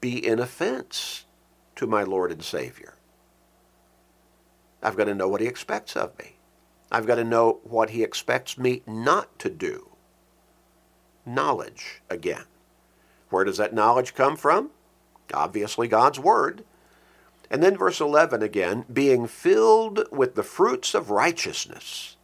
be 0.00 0.24
in 0.24 0.38
offense 0.38 1.26
to 1.76 1.86
my 1.86 2.02
Lord 2.02 2.32
and 2.32 2.42
Savior? 2.42 2.94
I've 4.82 4.96
got 4.96 5.04
to 5.04 5.14
know 5.14 5.28
what 5.28 5.40
he 5.40 5.46
expects 5.46 5.96
of 5.96 6.18
me. 6.18 6.36
I've 6.90 7.06
got 7.06 7.16
to 7.16 7.24
know 7.24 7.60
what 7.64 7.90
he 7.90 8.02
expects 8.02 8.58
me 8.58 8.82
not 8.86 9.38
to 9.38 9.50
do. 9.50 9.90
Knowledge 11.24 12.02
again. 12.08 12.44
Where 13.28 13.44
does 13.44 13.58
that 13.58 13.74
knowledge 13.74 14.14
come 14.14 14.36
from? 14.36 14.70
Obviously, 15.32 15.86
God's 15.86 16.18
Word. 16.18 16.64
And 17.50 17.62
then 17.62 17.76
verse 17.76 18.00
11 18.00 18.42
again, 18.42 18.84
being 18.92 19.26
filled 19.26 20.04
with 20.10 20.34
the 20.34 20.42
fruits 20.42 20.94
of 20.94 21.10
righteousness. 21.10 22.16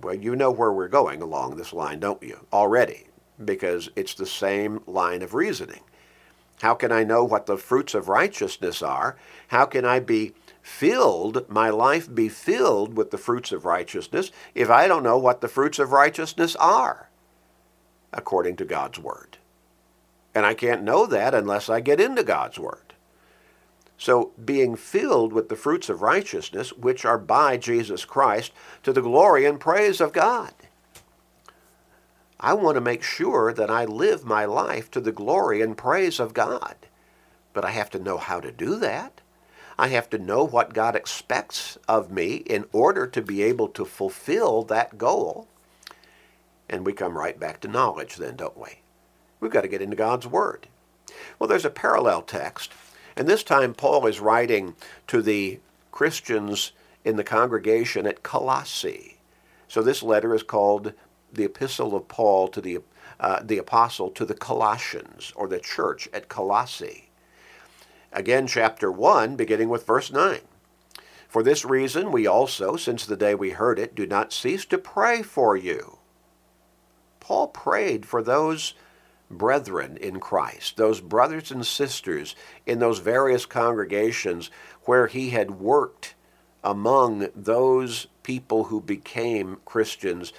Well, 0.00 0.14
you 0.14 0.34
know 0.34 0.50
where 0.50 0.72
we're 0.72 0.88
going 0.88 1.22
along 1.22 1.56
this 1.56 1.72
line, 1.72 2.00
don't 2.00 2.22
you? 2.22 2.46
Already, 2.52 3.06
because 3.42 3.88
it's 3.94 4.14
the 4.14 4.26
same 4.26 4.82
line 4.86 5.22
of 5.22 5.34
reasoning. 5.34 5.80
How 6.60 6.74
can 6.74 6.92
I 6.92 7.04
know 7.04 7.24
what 7.24 7.46
the 7.46 7.56
fruits 7.56 7.94
of 7.94 8.08
righteousness 8.08 8.82
are? 8.82 9.16
How 9.48 9.66
can 9.66 9.84
I 9.84 10.00
be 10.00 10.34
filled, 10.64 11.46
my 11.50 11.68
life 11.68 12.12
be 12.12 12.26
filled 12.26 12.96
with 12.96 13.10
the 13.10 13.18
fruits 13.18 13.52
of 13.52 13.66
righteousness, 13.66 14.32
if 14.54 14.70
I 14.70 14.88
don't 14.88 15.02
know 15.02 15.18
what 15.18 15.42
the 15.42 15.48
fruits 15.48 15.78
of 15.78 15.92
righteousness 15.92 16.56
are, 16.56 17.10
according 18.14 18.56
to 18.56 18.64
God's 18.64 18.98
Word? 18.98 19.36
And 20.34 20.46
I 20.46 20.54
can't 20.54 20.82
know 20.82 21.04
that 21.04 21.34
unless 21.34 21.68
I 21.68 21.80
get 21.80 22.00
into 22.00 22.24
God's 22.24 22.58
Word. 22.58 22.94
So, 23.98 24.32
being 24.42 24.74
filled 24.74 25.34
with 25.34 25.50
the 25.50 25.54
fruits 25.54 25.90
of 25.90 26.00
righteousness, 26.00 26.72
which 26.72 27.04
are 27.04 27.18
by 27.18 27.58
Jesus 27.58 28.06
Christ, 28.06 28.50
to 28.84 28.92
the 28.92 29.02
glory 29.02 29.44
and 29.44 29.60
praise 29.60 30.00
of 30.00 30.14
God. 30.14 30.54
I 32.40 32.54
want 32.54 32.76
to 32.76 32.80
make 32.80 33.02
sure 33.02 33.52
that 33.52 33.70
I 33.70 33.84
live 33.84 34.24
my 34.24 34.46
life 34.46 34.90
to 34.92 35.00
the 35.00 35.12
glory 35.12 35.60
and 35.60 35.76
praise 35.76 36.18
of 36.18 36.32
God. 36.32 36.74
But 37.52 37.66
I 37.66 37.70
have 37.70 37.90
to 37.90 37.98
know 37.98 38.16
how 38.16 38.40
to 38.40 38.50
do 38.50 38.76
that. 38.76 39.20
I 39.78 39.88
have 39.88 40.08
to 40.10 40.18
know 40.18 40.44
what 40.44 40.74
God 40.74 40.94
expects 40.94 41.78
of 41.88 42.10
me 42.10 42.36
in 42.36 42.66
order 42.72 43.06
to 43.08 43.22
be 43.22 43.42
able 43.42 43.68
to 43.68 43.84
fulfill 43.84 44.62
that 44.64 44.98
goal. 44.98 45.48
And 46.68 46.86
we 46.86 46.92
come 46.92 47.18
right 47.18 47.38
back 47.38 47.60
to 47.60 47.68
knowledge 47.68 48.16
then, 48.16 48.36
don't 48.36 48.58
we? 48.58 48.80
We've 49.40 49.52
got 49.52 49.62
to 49.62 49.68
get 49.68 49.82
into 49.82 49.96
God's 49.96 50.26
Word. 50.26 50.68
Well, 51.38 51.48
there's 51.48 51.64
a 51.64 51.70
parallel 51.70 52.22
text, 52.22 52.72
and 53.16 53.28
this 53.28 53.42
time 53.42 53.74
Paul 53.74 54.06
is 54.06 54.20
writing 54.20 54.74
to 55.08 55.20
the 55.20 55.60
Christians 55.92 56.72
in 57.04 57.16
the 57.16 57.24
congregation 57.24 58.06
at 58.06 58.22
Colossae. 58.22 59.18
So 59.68 59.82
this 59.82 60.02
letter 60.02 60.34
is 60.34 60.42
called 60.42 60.92
the 61.32 61.44
Epistle 61.44 61.94
of 61.94 62.08
Paul 62.08 62.48
to 62.48 62.60
the, 62.60 62.78
uh, 63.20 63.40
the 63.42 63.58
Apostle 63.58 64.10
to 64.10 64.24
the 64.24 64.34
Colossians, 64.34 65.32
or 65.36 65.48
the 65.48 65.60
church 65.60 66.08
at 66.12 66.28
Colossae. 66.28 67.03
Again, 68.14 68.46
chapter 68.46 68.92
1, 68.92 69.34
beginning 69.34 69.68
with 69.68 69.84
verse 69.84 70.12
9. 70.12 70.38
For 71.26 71.42
this 71.42 71.64
reason, 71.64 72.12
we 72.12 72.28
also, 72.28 72.76
since 72.76 73.04
the 73.04 73.16
day 73.16 73.34
we 73.34 73.50
heard 73.50 73.76
it, 73.76 73.96
do 73.96 74.06
not 74.06 74.32
cease 74.32 74.64
to 74.66 74.78
pray 74.78 75.20
for 75.20 75.56
you. 75.56 75.98
Paul 77.18 77.48
prayed 77.48 78.06
for 78.06 78.22
those 78.22 78.74
brethren 79.28 79.96
in 79.96 80.20
Christ, 80.20 80.76
those 80.76 81.00
brothers 81.00 81.50
and 81.50 81.66
sisters 81.66 82.36
in 82.64 82.78
those 82.78 83.00
various 83.00 83.46
congregations 83.46 84.48
where 84.82 85.08
he 85.08 85.30
had 85.30 85.58
worked 85.58 86.14
among 86.62 87.28
those 87.34 88.06
people 88.22 88.64
who 88.64 88.80
became 88.80 89.58
Christians 89.64 90.32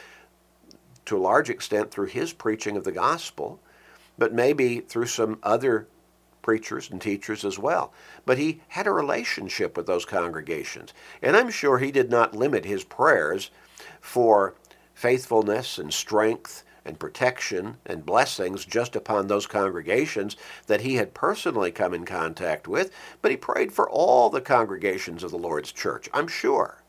to 1.03 1.17
a 1.17 1.19
large 1.19 1.49
extent 1.49 1.91
through 1.91 2.07
his 2.07 2.31
preaching 2.31 2.77
of 2.77 2.85
the 2.85 2.93
gospel, 2.93 3.59
but 4.17 4.33
maybe 4.33 4.79
through 4.79 5.07
some 5.07 5.39
other 5.43 5.89
preachers 6.45 6.91
and 6.91 7.01
teachers 7.01 7.43
as 7.43 7.57
well. 7.57 7.91
But 8.23 8.37
he 8.37 8.61
had 8.67 8.85
a 8.85 8.91
relationship 8.91 9.75
with 9.75 9.87
those 9.87 10.05
congregations. 10.05 10.93
And 11.23 11.35
I'm 11.35 11.49
sure 11.49 11.79
he 11.79 11.91
did 11.91 12.11
not 12.11 12.35
limit 12.35 12.65
his 12.65 12.83
prayers 12.83 13.49
for 13.99 14.53
faithfulness 14.93 15.79
and 15.79 15.91
strength 15.91 16.63
and 16.85 16.99
protection 16.99 17.77
and 17.83 18.05
blessings 18.05 18.63
just 18.63 18.95
upon 18.95 19.25
those 19.25 19.47
congregations 19.47 20.37
that 20.67 20.81
he 20.81 20.97
had 20.97 21.15
personally 21.15 21.71
come 21.71 21.95
in 21.95 22.05
contact 22.05 22.67
with, 22.67 22.91
but 23.23 23.31
he 23.31 23.37
prayed 23.37 23.71
for 23.71 23.89
all 23.89 24.29
the 24.29 24.39
congregations 24.39 25.23
of 25.23 25.31
the 25.31 25.37
Lord's 25.37 25.71
church, 25.71 26.07
I'm 26.13 26.27
sure. 26.27 26.83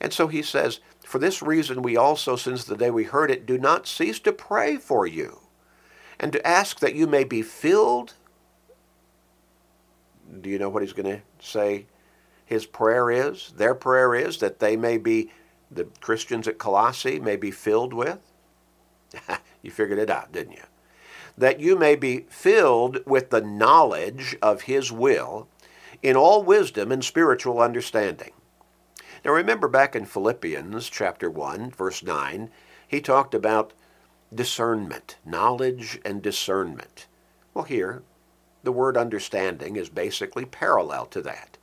And 0.00 0.10
so 0.10 0.28
he 0.28 0.40
says, 0.40 0.80
For 1.04 1.18
this 1.18 1.42
reason 1.42 1.82
we 1.82 1.98
also, 1.98 2.34
since 2.34 2.64
the 2.64 2.78
day 2.78 2.90
we 2.90 3.04
heard 3.04 3.30
it, 3.30 3.44
do 3.44 3.58
not 3.58 3.86
cease 3.86 4.18
to 4.20 4.32
pray 4.32 4.78
for 4.78 5.06
you, 5.06 5.40
and 6.18 6.32
to 6.32 6.46
ask 6.46 6.80
that 6.80 6.94
you 6.94 7.06
may 7.06 7.24
be 7.24 7.42
filled 7.42 8.14
do 10.40 10.50
you 10.50 10.58
know 10.58 10.68
what 10.68 10.82
he's 10.82 10.92
going 10.92 11.16
to 11.16 11.22
say 11.40 11.86
his 12.44 12.66
prayer 12.66 13.10
is? 13.10 13.52
Their 13.56 13.74
prayer 13.74 14.14
is 14.14 14.38
that 14.38 14.58
they 14.58 14.76
may 14.76 14.98
be, 14.98 15.30
the 15.70 15.84
Christians 16.00 16.48
at 16.48 16.58
Colossae 16.58 17.20
may 17.20 17.36
be 17.36 17.50
filled 17.50 17.92
with? 17.92 18.18
you 19.62 19.70
figured 19.70 19.98
it 19.98 20.10
out, 20.10 20.32
didn't 20.32 20.52
you? 20.52 20.64
That 21.36 21.60
you 21.60 21.76
may 21.76 21.94
be 21.94 22.26
filled 22.28 23.00
with 23.06 23.30
the 23.30 23.40
knowledge 23.40 24.36
of 24.42 24.62
his 24.62 24.90
will 24.90 25.48
in 26.02 26.16
all 26.16 26.42
wisdom 26.42 26.90
and 26.90 27.04
spiritual 27.04 27.60
understanding. 27.60 28.32
Now 29.24 29.32
remember 29.32 29.68
back 29.68 29.96
in 29.96 30.04
Philippians 30.04 30.88
chapter 30.88 31.30
1, 31.30 31.70
verse 31.70 32.02
9, 32.02 32.50
he 32.86 33.00
talked 33.00 33.34
about 33.34 33.72
discernment, 34.34 35.16
knowledge 35.24 36.00
and 36.04 36.22
discernment. 36.22 37.06
Well, 37.54 37.64
here, 37.64 38.02
the 38.62 38.72
word 38.72 38.96
understanding 38.96 39.76
is 39.76 39.88
basically 39.88 40.44
parallel 40.44 41.06
to 41.06 41.22
that. 41.22 41.58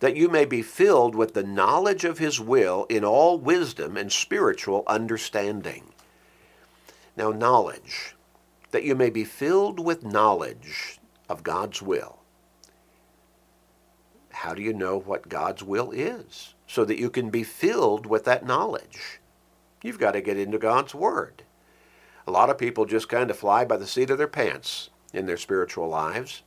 That 0.00 0.16
you 0.16 0.28
may 0.28 0.44
be 0.44 0.62
filled 0.62 1.14
with 1.14 1.34
the 1.34 1.42
knowledge 1.42 2.04
of 2.04 2.18
his 2.18 2.40
will 2.40 2.86
in 2.88 3.04
all 3.04 3.38
wisdom 3.38 3.96
and 3.96 4.12
spiritual 4.12 4.82
understanding. 4.86 5.92
Now, 7.16 7.30
knowledge. 7.30 8.14
That 8.72 8.84
you 8.84 8.94
may 8.94 9.10
be 9.10 9.24
filled 9.24 9.80
with 9.80 10.04
knowledge 10.04 10.98
of 11.28 11.42
God's 11.42 11.80
will. 11.80 12.18
How 14.30 14.52
do 14.52 14.60
you 14.60 14.74
know 14.74 14.98
what 14.98 15.30
God's 15.30 15.62
will 15.62 15.90
is? 15.92 16.54
So 16.66 16.84
that 16.84 16.98
you 16.98 17.08
can 17.08 17.30
be 17.30 17.42
filled 17.42 18.04
with 18.04 18.24
that 18.24 18.44
knowledge. 18.44 19.20
You've 19.82 19.98
got 19.98 20.12
to 20.12 20.20
get 20.20 20.36
into 20.36 20.58
God's 20.58 20.94
Word. 20.94 21.42
A 22.26 22.30
lot 22.30 22.50
of 22.50 22.58
people 22.58 22.84
just 22.84 23.08
kind 23.08 23.30
of 23.30 23.38
fly 23.38 23.64
by 23.64 23.76
the 23.76 23.86
seat 23.86 24.10
of 24.10 24.18
their 24.18 24.28
pants 24.28 24.90
in 25.16 25.26
their 25.26 25.36
spiritual 25.36 25.88
lives, 25.88 26.42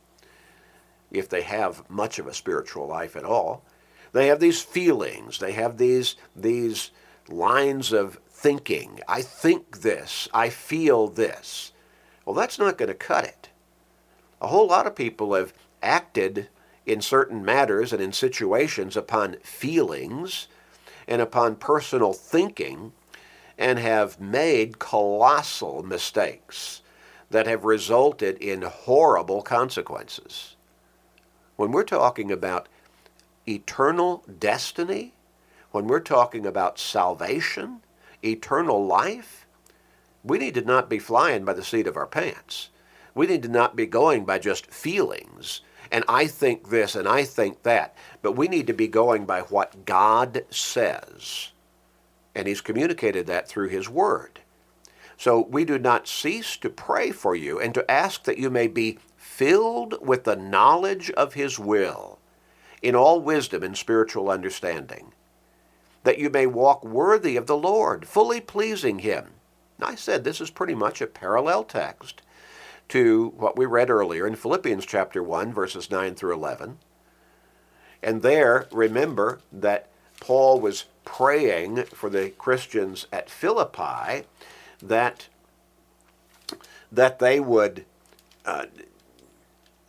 if 1.10 1.28
they 1.28 1.42
have 1.42 1.88
much 1.90 2.18
of 2.18 2.26
a 2.26 2.34
spiritual 2.34 2.86
life 2.86 3.16
at 3.16 3.24
all. 3.24 3.64
They 4.12 4.28
have 4.28 4.40
these 4.40 4.62
feelings, 4.62 5.38
they 5.38 5.52
have 5.52 5.76
these, 5.76 6.16
these 6.34 6.90
lines 7.28 7.92
of 7.92 8.18
thinking. 8.28 9.00
I 9.08 9.22
think 9.22 9.80
this, 9.80 10.28
I 10.32 10.48
feel 10.50 11.08
this. 11.08 11.72
Well, 12.24 12.34
that's 12.34 12.58
not 12.58 12.78
going 12.78 12.88
to 12.88 12.94
cut 12.94 13.24
it. 13.24 13.50
A 14.40 14.46
whole 14.46 14.68
lot 14.68 14.86
of 14.86 14.94
people 14.94 15.34
have 15.34 15.52
acted 15.82 16.48
in 16.86 17.00
certain 17.00 17.44
matters 17.44 17.92
and 17.92 18.00
in 18.00 18.12
situations 18.12 18.96
upon 18.96 19.36
feelings 19.42 20.48
and 21.06 21.20
upon 21.20 21.56
personal 21.56 22.12
thinking 22.12 22.92
and 23.58 23.78
have 23.78 24.20
made 24.20 24.78
colossal 24.78 25.82
mistakes 25.82 26.82
that 27.30 27.46
have 27.46 27.64
resulted 27.64 28.36
in 28.38 28.62
horrible 28.62 29.42
consequences. 29.42 30.56
When 31.56 31.72
we're 31.72 31.84
talking 31.84 32.32
about 32.32 32.68
eternal 33.46 34.24
destiny, 34.38 35.14
when 35.70 35.86
we're 35.86 36.00
talking 36.00 36.44
about 36.44 36.78
salvation, 36.78 37.80
eternal 38.24 38.84
life, 38.84 39.46
we 40.24 40.38
need 40.38 40.54
to 40.54 40.62
not 40.62 40.90
be 40.90 40.98
flying 40.98 41.44
by 41.44 41.52
the 41.52 41.64
seat 41.64 41.86
of 41.86 41.96
our 41.96 42.06
pants. 42.06 42.70
We 43.14 43.26
need 43.26 43.42
to 43.42 43.48
not 43.48 43.76
be 43.76 43.86
going 43.86 44.24
by 44.24 44.38
just 44.38 44.66
feelings 44.66 45.60
and 45.90 46.04
I 46.08 46.26
think 46.26 46.70
this 46.70 46.94
and 46.94 47.08
I 47.08 47.24
think 47.24 47.62
that, 47.64 47.94
but 48.22 48.32
we 48.32 48.48
need 48.48 48.66
to 48.68 48.72
be 48.72 48.88
going 48.88 49.26
by 49.26 49.40
what 49.42 49.84
God 49.84 50.44
says. 50.50 51.50
And 52.34 52.46
He's 52.46 52.60
communicated 52.60 53.26
that 53.26 53.48
through 53.48 53.68
His 53.68 53.88
Word. 53.88 54.40
So 55.20 55.46
we 55.50 55.66
do 55.66 55.78
not 55.78 56.08
cease 56.08 56.56
to 56.56 56.70
pray 56.70 57.10
for 57.10 57.36
you 57.36 57.60
and 57.60 57.74
to 57.74 57.88
ask 57.90 58.24
that 58.24 58.38
you 58.38 58.48
may 58.48 58.68
be 58.68 58.98
filled 59.18 59.98
with 60.00 60.24
the 60.24 60.34
knowledge 60.34 61.10
of 61.10 61.34
his 61.34 61.58
will 61.58 62.18
in 62.80 62.94
all 62.94 63.20
wisdom 63.20 63.62
and 63.62 63.76
spiritual 63.76 64.30
understanding, 64.30 65.12
that 66.04 66.16
you 66.16 66.30
may 66.30 66.46
walk 66.46 66.82
worthy 66.82 67.36
of 67.36 67.46
the 67.46 67.56
Lord, 67.56 68.08
fully 68.08 68.40
pleasing 68.40 69.00
him. 69.00 69.32
I 69.78 69.94
said 69.94 70.24
this 70.24 70.40
is 70.40 70.48
pretty 70.48 70.74
much 70.74 71.02
a 71.02 71.06
parallel 71.06 71.64
text 71.64 72.22
to 72.88 73.34
what 73.36 73.58
we 73.58 73.66
read 73.66 73.90
earlier 73.90 74.26
in 74.26 74.36
Philippians 74.36 74.86
chapter 74.86 75.22
1, 75.22 75.52
verses 75.52 75.90
9 75.90 76.14
through 76.14 76.32
11. 76.32 76.78
And 78.02 78.22
there, 78.22 78.68
remember 78.72 79.40
that 79.52 79.90
Paul 80.18 80.60
was 80.60 80.86
praying 81.04 81.84
for 81.92 82.08
the 82.08 82.30
Christians 82.30 83.06
at 83.12 83.28
Philippi 83.28 84.24
that, 84.82 85.28
that 86.90 87.18
they 87.18 87.40
would 87.40 87.84
uh, 88.44 88.66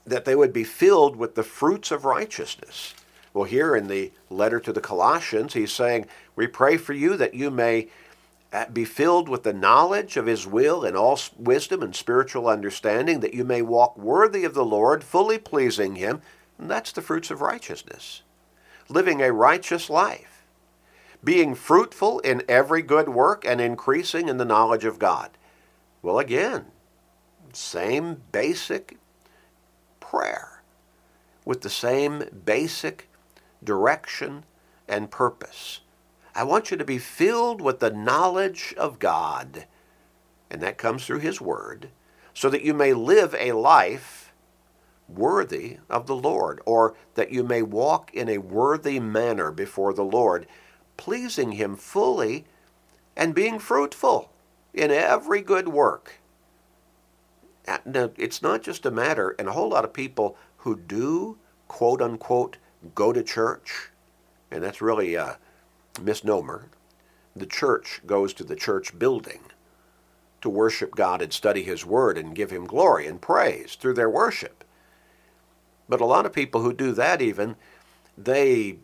that 0.06 0.26
they 0.26 0.36
would 0.36 0.54
be 0.54 0.64
filled 0.64 1.16
with 1.16 1.36
the 1.36 1.44
fruits 1.44 1.92
of 1.92 2.06
righteousness. 2.06 2.94
Well, 3.34 3.46
here 3.46 3.76
in 3.76 3.88
the 3.88 4.12
letter 4.30 4.60
to 4.60 4.74
the 4.74 4.82
Colossians, 4.82 5.54
he's 5.54 5.72
saying, 5.72 6.06
We 6.36 6.48
pray 6.48 6.78
for 6.78 6.94
you 6.94 7.16
that 7.18 7.34
you 7.34 7.50
may 7.50 7.88
uh, 8.52 8.66
be 8.66 8.84
filled 8.84 9.30
with 9.30 9.44
the 9.44 9.54
knowledge 9.54 10.18
of 10.18 10.26
his 10.26 10.46
will 10.46 10.84
and 10.84 10.98
all 10.98 11.18
wisdom 11.38 11.82
and 11.82 11.96
spiritual 11.96 12.48
understanding, 12.50 13.22
that 13.22 13.34
you 13.34 13.46
may 13.46 13.62
walk 13.62 13.98
worthy 13.98 14.44
of 14.44 14.54
the 14.54 14.66
Lord, 14.66 15.04
fully 15.04 15.38
pleasing 15.38 15.96
him. 15.96 16.22
And 16.58 16.70
that's 16.70 16.92
the 16.92 17.02
fruits 17.02 17.32
of 17.32 17.42
righteousness. 17.42 18.22
Living 18.90 19.22
a 19.22 19.32
righteous 19.32 19.90
life, 19.90 20.31
being 21.24 21.56
fruitful 21.56 22.20
in 22.20 22.44
every 22.48 22.82
good 22.82 23.10
work, 23.10 23.46
and 23.46 23.62
increasing 23.62 24.28
in 24.28 24.38
the 24.38 24.46
knowledge 24.46 24.86
of 24.86 25.00
God. 25.00 25.32
Well, 26.02 26.20
again, 26.20 26.66
same 27.54 28.24
basic 28.32 28.98
prayer 30.00 30.64
with 31.46 31.62
the 31.62 31.70
same 31.70 32.24
basic 32.46 33.10
direction 33.64 34.46
and 34.88 35.12
purpose. 35.12 35.82
I 36.34 36.44
want 36.44 36.72
you 36.72 36.78
to 36.78 36.86
be 36.86 36.98
filled 36.98 37.62
with 37.62 37.80
the 37.80 37.92
knowledge 37.92 38.74
of 38.78 39.00
God, 39.00 39.66
and 40.50 40.62
that 40.62 40.78
comes 40.78 41.06
through 41.06 41.20
His 41.20 41.42
Word, 41.42 41.90
so 42.34 42.50
that 42.50 42.64
you 42.64 42.74
may 42.74 42.94
live 42.94 43.36
a 43.38 43.52
life 43.52 44.34
worthy 45.08 45.78
of 45.90 46.08
the 46.08 46.16
Lord, 46.16 46.62
or 46.66 46.96
that 47.16 47.32
you 47.32 47.44
may 47.44 47.62
walk 47.62 48.14
in 48.14 48.30
a 48.30 48.38
worthy 48.38 49.00
manner 49.00 49.52
before 49.52 49.94
the 49.94 50.06
Lord, 50.06 50.48
pleasing 50.98 51.54
Him 51.54 51.76
fully 51.76 52.46
and 53.16 53.36
being 53.36 53.60
fruitful 53.60 54.32
in 54.74 54.92
every 54.92 55.42
good 55.42 55.68
work 55.68 56.22
uh, 57.68 57.78
now, 57.86 58.10
it's 58.18 58.42
not 58.42 58.64
just 58.64 58.86
a 58.86 58.92
matter, 58.92 59.36
and 59.38 59.48
a 59.48 59.52
whole 59.52 59.70
lot 59.70 59.86
of 59.86 59.94
people 59.94 60.36
who 60.58 60.76
do, 60.76 61.38
quote 61.68 62.02
unquote, 62.02 62.58
go 62.96 63.14
to 63.14 63.24
church, 63.24 63.90
and 64.50 64.64
that's 64.64 64.82
really 64.82 65.16
a 65.16 65.38
misnomer. 66.02 66.70
The 67.36 67.46
church 67.46 68.02
goes 68.06 68.34
to 68.34 68.44
the 68.44 68.56
church 68.56 68.98
building 68.98 69.42
to 70.42 70.50
worship 70.50 70.96
God 70.96 71.22
and 71.22 71.32
study 71.32 71.64
His 71.64 71.86
Word 71.86 72.18
and 72.18 72.36
give 72.36 72.50
Him 72.52 72.66
glory 72.66 73.06
and 73.06 73.22
praise 73.22 73.76
through 73.76 73.94
their 73.94 74.10
worship. 74.10 74.64
But 75.88 76.02
a 76.02 76.06
lot 76.06 76.26
of 76.26 76.34
people 76.34 76.62
who 76.62 76.74
do 76.74 76.94
that, 76.94 77.22
even, 77.22 77.56
they 78.18 78.78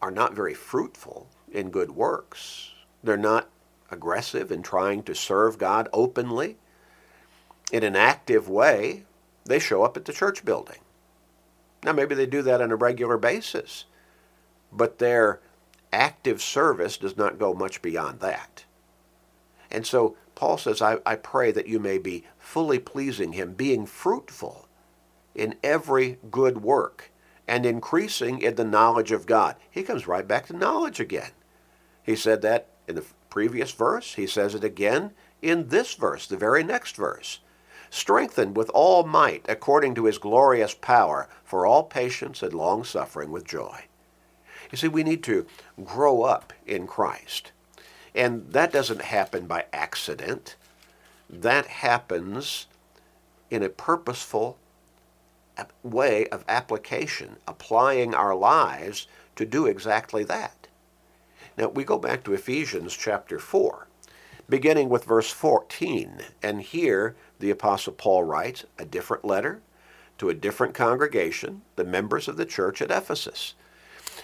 are 0.00 0.10
not 0.10 0.34
very 0.34 0.54
fruitful 0.54 1.28
in 1.52 1.70
good 1.70 1.92
works. 1.92 2.72
They're 3.02 3.16
not 3.16 3.48
aggressive 3.90 4.52
in 4.52 4.62
trying 4.62 5.02
to 5.04 5.14
serve 5.14 5.58
God 5.58 5.88
openly 5.92 6.56
in 7.72 7.82
an 7.82 7.96
active 7.96 8.48
way, 8.48 9.04
they 9.44 9.58
show 9.58 9.82
up 9.82 9.96
at 9.96 10.04
the 10.04 10.12
church 10.12 10.44
building. 10.44 10.78
Now, 11.84 11.92
maybe 11.92 12.14
they 12.14 12.26
do 12.26 12.42
that 12.42 12.60
on 12.60 12.70
a 12.70 12.76
regular 12.76 13.18
basis, 13.18 13.84
but 14.72 14.98
their 14.98 15.40
active 15.92 16.42
service 16.42 16.96
does 16.96 17.16
not 17.16 17.38
go 17.38 17.54
much 17.54 17.82
beyond 17.82 18.20
that. 18.20 18.64
And 19.70 19.86
so 19.86 20.16
Paul 20.34 20.58
says, 20.58 20.80
I, 20.82 20.98
I 21.04 21.16
pray 21.16 21.52
that 21.52 21.68
you 21.68 21.78
may 21.78 21.98
be 21.98 22.24
fully 22.38 22.78
pleasing 22.78 23.32
him, 23.32 23.52
being 23.52 23.86
fruitful 23.86 24.68
in 25.34 25.54
every 25.62 26.18
good 26.30 26.62
work 26.62 27.10
and 27.48 27.64
increasing 27.64 28.40
in 28.42 28.54
the 28.54 28.64
knowledge 28.64 29.10
of 29.10 29.26
God. 29.26 29.56
He 29.70 29.82
comes 29.82 30.06
right 30.06 30.28
back 30.28 30.46
to 30.46 30.56
knowledge 30.56 31.00
again. 31.00 31.30
He 32.02 32.14
said 32.14 32.42
that 32.42 32.68
in 32.86 32.94
the 32.94 33.04
previous 33.30 33.72
verse. 33.72 34.14
He 34.14 34.26
says 34.26 34.54
it 34.54 34.62
again 34.62 35.12
in 35.40 35.68
this 35.68 35.94
verse, 35.94 36.26
the 36.26 36.36
very 36.36 36.62
next 36.62 36.94
verse. 36.94 37.40
Strengthened 37.90 38.54
with 38.54 38.68
all 38.74 39.02
might 39.04 39.46
according 39.48 39.94
to 39.94 40.04
his 40.04 40.18
glorious 40.18 40.74
power 40.74 41.28
for 41.42 41.64
all 41.64 41.84
patience 41.84 42.42
and 42.42 42.52
long 42.52 42.84
suffering 42.84 43.30
with 43.30 43.46
joy. 43.46 43.84
You 44.70 44.76
see, 44.76 44.88
we 44.88 45.02
need 45.02 45.22
to 45.24 45.46
grow 45.82 46.22
up 46.22 46.52
in 46.66 46.86
Christ. 46.86 47.52
And 48.14 48.52
that 48.52 48.72
doesn't 48.72 49.02
happen 49.02 49.46
by 49.46 49.64
accident. 49.72 50.56
That 51.30 51.66
happens 51.66 52.66
in 53.50 53.62
a 53.62 53.70
purposeful 53.70 54.58
way 55.82 56.26
of 56.28 56.44
application, 56.48 57.36
applying 57.46 58.14
our 58.14 58.34
lives 58.34 59.06
to 59.36 59.46
do 59.46 59.66
exactly 59.66 60.24
that. 60.24 60.68
Now 61.56 61.68
we 61.68 61.84
go 61.84 61.98
back 61.98 62.24
to 62.24 62.34
Ephesians 62.34 62.96
chapter 62.96 63.38
4, 63.38 63.88
beginning 64.48 64.88
with 64.88 65.04
verse 65.04 65.30
14. 65.30 66.20
And 66.42 66.62
here 66.62 67.16
the 67.38 67.50
Apostle 67.50 67.92
Paul 67.92 68.24
writes 68.24 68.64
a 68.78 68.84
different 68.84 69.24
letter 69.24 69.60
to 70.18 70.28
a 70.28 70.34
different 70.34 70.74
congregation, 70.74 71.62
the 71.76 71.84
members 71.84 72.28
of 72.28 72.36
the 72.36 72.46
church 72.46 72.82
at 72.82 72.90
Ephesus. 72.90 73.54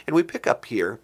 And 0.07 0.15
we 0.15 0.23
pick 0.23 0.47
up 0.47 0.65
here, 0.67 1.01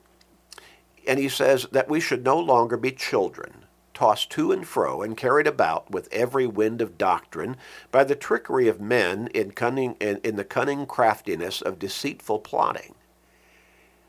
and 1.06 1.18
he 1.18 1.28
says 1.28 1.66
that 1.72 1.88
we 1.88 2.00
should 2.00 2.24
no 2.24 2.38
longer 2.38 2.76
be 2.76 2.92
children, 2.92 3.64
tossed 4.00 4.30
to 4.30 4.50
and 4.50 4.66
fro 4.66 5.02
and 5.02 5.14
carried 5.14 5.46
about 5.46 5.90
with 5.90 6.08
every 6.10 6.46
wind 6.46 6.80
of 6.80 6.96
doctrine 6.96 7.54
by 7.92 8.02
the 8.02 8.14
trickery 8.14 8.66
of 8.66 8.80
men 8.80 9.26
in, 9.34 9.50
cunning, 9.50 9.94
in, 10.00 10.16
in 10.24 10.36
the 10.36 10.44
cunning 10.44 10.86
craftiness 10.86 11.60
of 11.60 11.78
deceitful 11.78 12.38
plotting. 12.38 12.94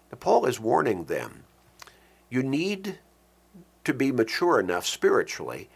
Now, 0.10 0.18
Paul 0.18 0.46
is 0.46 0.62
warning 0.62 1.04
them 1.06 1.44
you 2.30 2.42
need 2.42 3.00
to 3.84 3.94
be 3.94 4.14
mature 4.14 4.62
enough 4.62 4.86
spiritually 4.86 5.70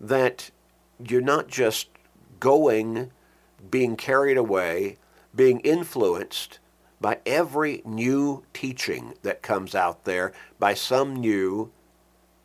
that 0.00 0.50
you're 0.98 1.20
not 1.20 1.46
just 1.46 1.90
going, 2.38 3.10
being 3.70 3.94
carried 3.94 4.38
away, 4.38 4.96
being 5.36 5.60
influenced 5.60 6.60
by 6.98 7.18
every 7.26 7.82
new 7.84 8.42
teaching 8.54 9.12
that 9.20 9.42
comes 9.42 9.74
out 9.74 10.06
there 10.06 10.32
by 10.58 10.72
some 10.72 11.14
new 11.14 11.70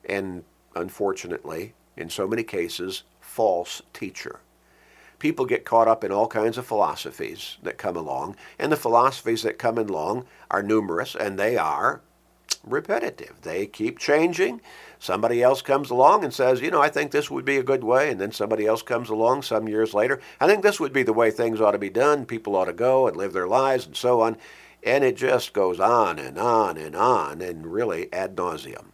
and 0.03 0.43
unfortunately, 0.75 1.73
in 1.95 2.09
so 2.09 2.27
many 2.27 2.43
cases, 2.43 3.03
false 3.19 3.81
teacher. 3.93 4.39
People 5.17 5.45
get 5.45 5.65
caught 5.65 5.87
up 5.87 6.03
in 6.03 6.11
all 6.11 6.27
kinds 6.27 6.57
of 6.57 6.65
philosophies 6.65 7.57
that 7.63 7.77
come 7.77 7.95
along, 7.95 8.35
and 8.59 8.71
the 8.71 8.77
philosophies 8.77 9.43
that 9.43 9.57
come 9.57 9.77
along 9.77 10.25
are 10.51 10.61
numerous, 10.61 11.15
and 11.15 11.39
they 11.39 11.57
are 11.57 12.01
repetitive. 12.65 13.41
They 13.41 13.65
keep 13.65 13.99
changing. 13.99 14.61
Somebody 14.99 15.41
else 15.41 15.61
comes 15.61 15.89
along 15.89 16.23
and 16.23 16.33
says, 16.33 16.61
you 16.61 16.71
know, 16.71 16.81
I 16.81 16.89
think 16.89 17.11
this 17.11 17.29
would 17.29 17.45
be 17.45 17.57
a 17.57 17.63
good 17.63 17.83
way. 17.83 18.11
And 18.11 18.19
then 18.19 18.31
somebody 18.31 18.65
else 18.65 18.81
comes 18.81 19.09
along 19.09 19.43
some 19.43 19.67
years 19.67 19.93
later. 19.93 20.19
I 20.39 20.47
think 20.47 20.63
this 20.63 20.79
would 20.79 20.93
be 20.93 21.03
the 21.03 21.13
way 21.13 21.31
things 21.31 21.61
ought 21.61 21.71
to 21.71 21.77
be 21.77 21.89
done. 21.89 22.25
People 22.25 22.55
ought 22.55 22.65
to 22.65 22.73
go 22.73 23.07
and 23.07 23.15
live 23.15 23.33
their 23.33 23.47
lives 23.47 23.85
and 23.85 23.95
so 23.95 24.21
on. 24.21 24.37
And 24.83 25.03
it 25.03 25.15
just 25.15 25.53
goes 25.53 25.79
on 25.79 26.19
and 26.19 26.37
on 26.37 26.77
and 26.77 26.95
on 26.95 27.41
and 27.41 27.67
really 27.67 28.11
ad 28.13 28.35
nauseum. 28.35 28.91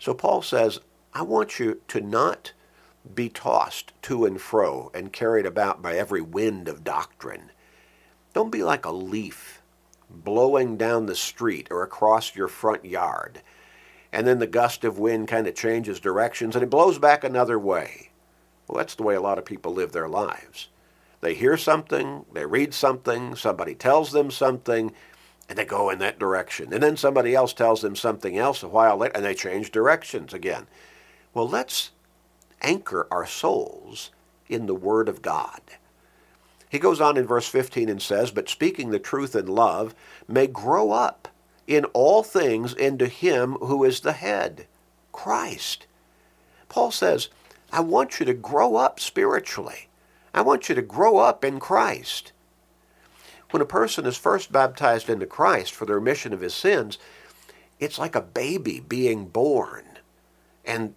So 0.00 0.14
Paul 0.14 0.40
says, 0.40 0.80
I 1.12 1.22
want 1.22 1.60
you 1.60 1.82
to 1.88 2.00
not 2.00 2.52
be 3.14 3.28
tossed 3.28 3.92
to 4.02 4.24
and 4.24 4.40
fro 4.40 4.90
and 4.94 5.12
carried 5.12 5.44
about 5.44 5.82
by 5.82 5.94
every 5.94 6.22
wind 6.22 6.68
of 6.68 6.82
doctrine. 6.82 7.52
Don't 8.32 8.50
be 8.50 8.62
like 8.62 8.86
a 8.86 8.90
leaf 8.90 9.60
blowing 10.08 10.78
down 10.78 11.04
the 11.04 11.14
street 11.14 11.68
or 11.70 11.82
across 11.82 12.34
your 12.34 12.48
front 12.48 12.84
yard. 12.84 13.42
And 14.10 14.26
then 14.26 14.38
the 14.38 14.46
gust 14.46 14.84
of 14.84 14.98
wind 14.98 15.28
kind 15.28 15.46
of 15.46 15.54
changes 15.54 16.00
directions 16.00 16.56
and 16.56 16.62
it 16.62 16.70
blows 16.70 16.98
back 16.98 17.22
another 17.22 17.58
way. 17.58 18.10
Well, 18.66 18.78
that's 18.78 18.94
the 18.94 19.02
way 19.02 19.14
a 19.14 19.20
lot 19.20 19.38
of 19.38 19.44
people 19.44 19.74
live 19.74 19.92
their 19.92 20.08
lives. 20.08 20.68
They 21.20 21.34
hear 21.34 21.58
something, 21.58 22.24
they 22.32 22.46
read 22.46 22.72
something, 22.72 23.36
somebody 23.36 23.74
tells 23.74 24.12
them 24.12 24.30
something, 24.30 24.92
and 25.50 25.58
they 25.58 25.64
go 25.64 25.90
in 25.90 25.98
that 25.98 26.20
direction. 26.20 26.72
And 26.72 26.80
then 26.80 26.96
somebody 26.96 27.34
else 27.34 27.52
tells 27.52 27.82
them 27.82 27.96
something 27.96 28.38
else 28.38 28.62
a 28.62 28.68
while 28.68 28.96
later, 28.96 29.16
and 29.16 29.24
they 29.24 29.34
change 29.34 29.72
directions 29.72 30.32
again. 30.32 30.68
Well, 31.34 31.48
let's 31.48 31.90
anchor 32.62 33.08
our 33.10 33.26
souls 33.26 34.12
in 34.48 34.66
the 34.66 34.76
Word 34.76 35.08
of 35.08 35.22
God. 35.22 35.60
He 36.68 36.78
goes 36.78 37.00
on 37.00 37.16
in 37.16 37.26
verse 37.26 37.48
15 37.48 37.88
and 37.88 38.00
says, 38.00 38.30
But 38.30 38.48
speaking 38.48 38.90
the 38.90 39.00
truth 39.00 39.34
in 39.34 39.48
love 39.48 39.92
may 40.28 40.46
grow 40.46 40.92
up 40.92 41.26
in 41.66 41.84
all 41.86 42.22
things 42.22 42.72
into 42.72 43.08
him 43.08 43.54
who 43.54 43.82
is 43.82 44.00
the 44.00 44.12
head, 44.12 44.66
Christ. 45.10 45.88
Paul 46.68 46.92
says, 46.92 47.28
I 47.72 47.80
want 47.80 48.20
you 48.20 48.26
to 48.26 48.34
grow 48.34 48.76
up 48.76 49.00
spiritually. 49.00 49.88
I 50.32 50.42
want 50.42 50.68
you 50.68 50.76
to 50.76 50.82
grow 50.82 51.18
up 51.18 51.44
in 51.44 51.58
Christ. 51.58 52.30
When 53.50 53.62
a 53.62 53.66
person 53.66 54.06
is 54.06 54.16
first 54.16 54.52
baptized 54.52 55.08
into 55.08 55.26
Christ 55.26 55.72
for 55.72 55.84
the 55.84 55.94
remission 55.94 56.32
of 56.32 56.40
his 56.40 56.54
sins, 56.54 56.98
it's 57.78 57.98
like 57.98 58.14
a 58.14 58.20
baby 58.20 58.80
being 58.80 59.26
born. 59.26 59.84
And 60.64 60.94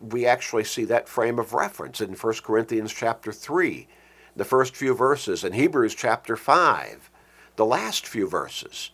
we 0.00 0.26
actually 0.26 0.64
see 0.64 0.84
that 0.84 1.08
frame 1.08 1.38
of 1.38 1.52
reference 1.52 2.00
in 2.00 2.14
1 2.14 2.34
Corinthians 2.44 2.92
chapter 2.92 3.32
3, 3.32 3.88
the 4.36 4.44
first 4.44 4.76
few 4.76 4.94
verses, 4.94 5.42
in 5.42 5.52
Hebrews 5.52 5.94
chapter 5.94 6.36
5, 6.36 7.10
the 7.56 7.66
last 7.66 8.06
few 8.06 8.28
verses. 8.28 8.90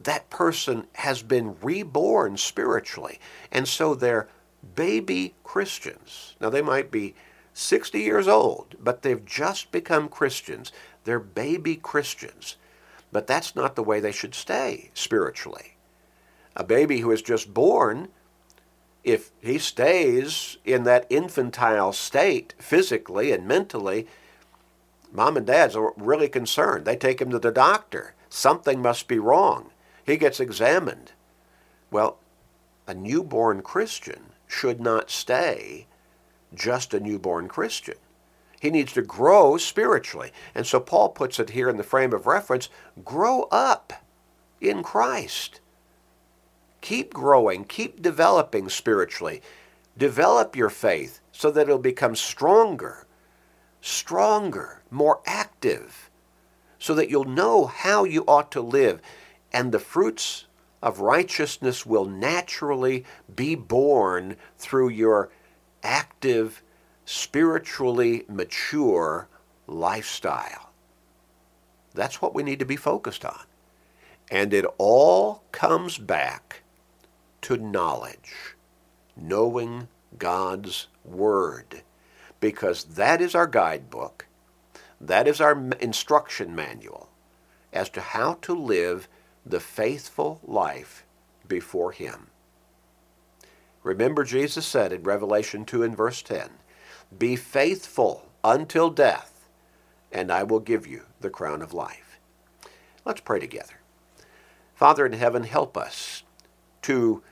That 0.00 0.30
person 0.30 0.88
has 0.94 1.22
been 1.22 1.56
reborn 1.60 2.36
spiritually. 2.36 3.20
And 3.52 3.68
so 3.68 3.94
they're 3.94 4.28
baby 4.74 5.34
Christians. 5.44 6.34
Now, 6.40 6.50
they 6.50 6.62
might 6.62 6.90
be 6.90 7.14
60 7.54 8.00
years 8.00 8.26
old, 8.26 8.76
but 8.80 9.02
they've 9.02 9.24
just 9.24 9.70
become 9.70 10.08
Christians. 10.08 10.72
They're 11.04 11.20
baby 11.20 11.76
Christians. 11.76 12.56
But 13.10 13.26
that's 13.26 13.54
not 13.54 13.76
the 13.76 13.82
way 13.82 14.00
they 14.00 14.12
should 14.12 14.34
stay 14.34 14.90
spiritually. 14.94 15.76
A 16.56 16.64
baby 16.64 17.00
who 17.00 17.10
is 17.10 17.22
just 17.22 17.52
born, 17.52 18.08
if 19.04 19.30
he 19.40 19.58
stays 19.58 20.56
in 20.64 20.84
that 20.84 21.06
infantile 21.10 21.92
state 21.92 22.54
physically 22.58 23.32
and 23.32 23.46
mentally, 23.46 24.06
mom 25.12 25.36
and 25.36 25.46
dad's 25.46 25.76
are 25.76 25.92
really 25.96 26.28
concerned. 26.28 26.84
They 26.84 26.96
take 26.96 27.20
him 27.20 27.30
to 27.30 27.38
the 27.38 27.50
doctor. 27.50 28.14
Something 28.28 28.80
must 28.80 29.08
be 29.08 29.18
wrong. 29.18 29.70
He 30.04 30.16
gets 30.16 30.40
examined. 30.40 31.12
Well, 31.90 32.18
a 32.86 32.94
newborn 32.94 33.62
Christian 33.62 34.32
should 34.46 34.80
not 34.80 35.10
stay 35.10 35.86
just 36.54 36.94
a 36.94 37.00
newborn 37.00 37.48
Christian. 37.48 37.96
He 38.62 38.70
needs 38.70 38.92
to 38.92 39.02
grow 39.02 39.56
spiritually. 39.56 40.30
And 40.54 40.64
so 40.64 40.78
Paul 40.78 41.08
puts 41.08 41.40
it 41.40 41.50
here 41.50 41.68
in 41.68 41.78
the 41.78 41.82
frame 41.82 42.12
of 42.12 42.28
reference 42.28 42.68
grow 43.04 43.48
up 43.50 43.92
in 44.60 44.84
Christ. 44.84 45.58
Keep 46.80 47.12
growing, 47.12 47.64
keep 47.64 48.00
developing 48.00 48.68
spiritually. 48.68 49.42
Develop 49.98 50.54
your 50.54 50.70
faith 50.70 51.18
so 51.32 51.50
that 51.50 51.62
it'll 51.62 51.78
become 51.78 52.14
stronger, 52.14 53.08
stronger, 53.80 54.82
more 54.92 55.22
active, 55.26 56.08
so 56.78 56.94
that 56.94 57.10
you'll 57.10 57.24
know 57.24 57.66
how 57.66 58.04
you 58.04 58.22
ought 58.28 58.52
to 58.52 58.60
live. 58.60 59.02
And 59.52 59.72
the 59.72 59.80
fruits 59.80 60.46
of 60.80 61.00
righteousness 61.00 61.84
will 61.84 62.04
naturally 62.04 63.04
be 63.34 63.56
born 63.56 64.36
through 64.56 64.90
your 64.90 65.30
active, 65.82 66.62
spiritually 67.04 68.24
mature 68.28 69.28
lifestyle. 69.66 70.70
That's 71.94 72.22
what 72.22 72.34
we 72.34 72.42
need 72.42 72.58
to 72.58 72.64
be 72.64 72.76
focused 72.76 73.24
on. 73.24 73.40
And 74.30 74.54
it 74.54 74.64
all 74.78 75.42
comes 75.52 75.98
back 75.98 76.62
to 77.42 77.56
knowledge, 77.56 78.56
knowing 79.16 79.88
God's 80.18 80.86
Word, 81.04 81.82
because 82.40 82.84
that 82.84 83.20
is 83.20 83.34
our 83.34 83.46
guidebook, 83.46 84.26
that 85.00 85.26
is 85.26 85.40
our 85.40 85.60
instruction 85.80 86.54
manual 86.54 87.08
as 87.72 87.88
to 87.90 88.00
how 88.00 88.34
to 88.42 88.54
live 88.54 89.08
the 89.44 89.60
faithful 89.60 90.40
life 90.44 91.04
before 91.48 91.92
Him. 91.92 92.28
Remember, 93.82 94.22
Jesus 94.22 94.64
said 94.64 94.92
in 94.92 95.02
Revelation 95.02 95.64
2 95.64 95.82
and 95.82 95.96
verse 95.96 96.22
10, 96.22 96.50
Be 97.18 97.36
faithful 97.36 98.30
until 98.42 98.90
death, 98.90 99.48
and 100.10 100.30
I 100.30 100.42
will 100.42 100.60
give 100.60 100.86
you 100.86 101.02
the 101.20 101.30
crown 101.30 101.62
of 101.62 101.72
life. 101.72 102.18
Let's 103.04 103.20
pray 103.20 103.40
together. 103.40 103.80
Father 104.74 105.06
in 105.06 105.12
heaven, 105.12 105.44
help 105.44 105.76
us 105.76 106.22
to 106.82 107.22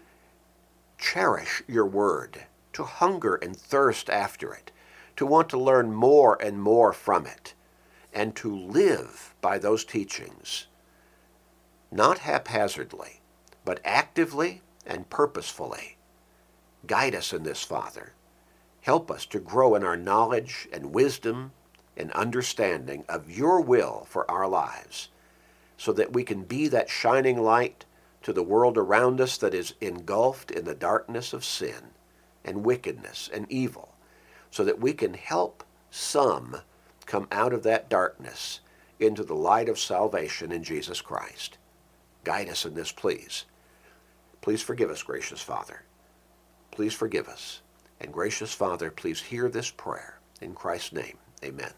cherish 0.98 1.62
your 1.66 1.86
word, 1.86 2.44
to 2.74 2.84
hunger 2.84 3.34
and 3.36 3.56
thirst 3.56 4.08
after 4.10 4.52
it, 4.52 4.70
to 5.16 5.26
want 5.26 5.48
to 5.50 5.58
learn 5.58 5.92
more 5.92 6.40
and 6.40 6.62
more 6.62 6.92
from 6.92 7.26
it, 7.26 7.54
and 8.12 8.36
to 8.36 8.54
live 8.54 9.34
by 9.40 9.58
those 9.58 9.84
teachings 9.84 10.66
not 11.90 12.18
haphazardly, 12.18 13.20
but 13.64 13.80
actively 13.84 14.62
and 14.86 15.10
purposefully. 15.10 15.96
Guide 16.86 17.14
us 17.14 17.32
in 17.32 17.42
this, 17.42 17.62
Father. 17.62 18.12
Help 18.82 19.10
us 19.10 19.26
to 19.26 19.38
grow 19.38 19.74
in 19.74 19.84
our 19.84 19.96
knowledge 19.96 20.68
and 20.72 20.92
wisdom 20.92 21.52
and 21.96 22.10
understanding 22.12 23.04
of 23.08 23.30
your 23.30 23.60
will 23.60 24.06
for 24.08 24.30
our 24.30 24.48
lives, 24.48 25.08
so 25.76 25.92
that 25.92 26.12
we 26.12 26.22
can 26.24 26.44
be 26.44 26.68
that 26.68 26.88
shining 26.88 27.42
light 27.42 27.84
to 28.22 28.32
the 28.32 28.42
world 28.42 28.78
around 28.78 29.20
us 29.20 29.36
that 29.38 29.54
is 29.54 29.74
engulfed 29.80 30.50
in 30.50 30.64
the 30.64 30.74
darkness 30.74 31.32
of 31.32 31.44
sin 31.44 31.90
and 32.44 32.64
wickedness 32.64 33.28
and 33.32 33.50
evil, 33.50 33.94
so 34.50 34.64
that 34.64 34.80
we 34.80 34.92
can 34.92 35.14
help 35.14 35.64
some 35.90 36.56
come 37.06 37.26
out 37.32 37.52
of 37.52 37.62
that 37.62 37.88
darkness 37.88 38.60
into 38.98 39.24
the 39.24 39.34
light 39.34 39.68
of 39.68 39.78
salvation 39.78 40.52
in 40.52 40.62
Jesus 40.62 41.00
Christ. 41.00 41.58
Guide 42.24 42.48
us 42.48 42.64
in 42.64 42.74
this, 42.74 42.92
please. 42.92 43.44
Please 44.40 44.62
forgive 44.62 44.90
us, 44.90 45.02
gracious 45.02 45.40
Father. 45.40 45.82
Please 46.70 46.94
forgive 46.94 47.28
us. 47.28 47.60
And 48.00 48.12
gracious 48.12 48.54
Father, 48.54 48.90
please 48.90 49.20
hear 49.20 49.48
this 49.48 49.70
prayer. 49.70 50.20
In 50.40 50.54
Christ's 50.54 50.92
name, 50.92 51.18
amen. 51.44 51.72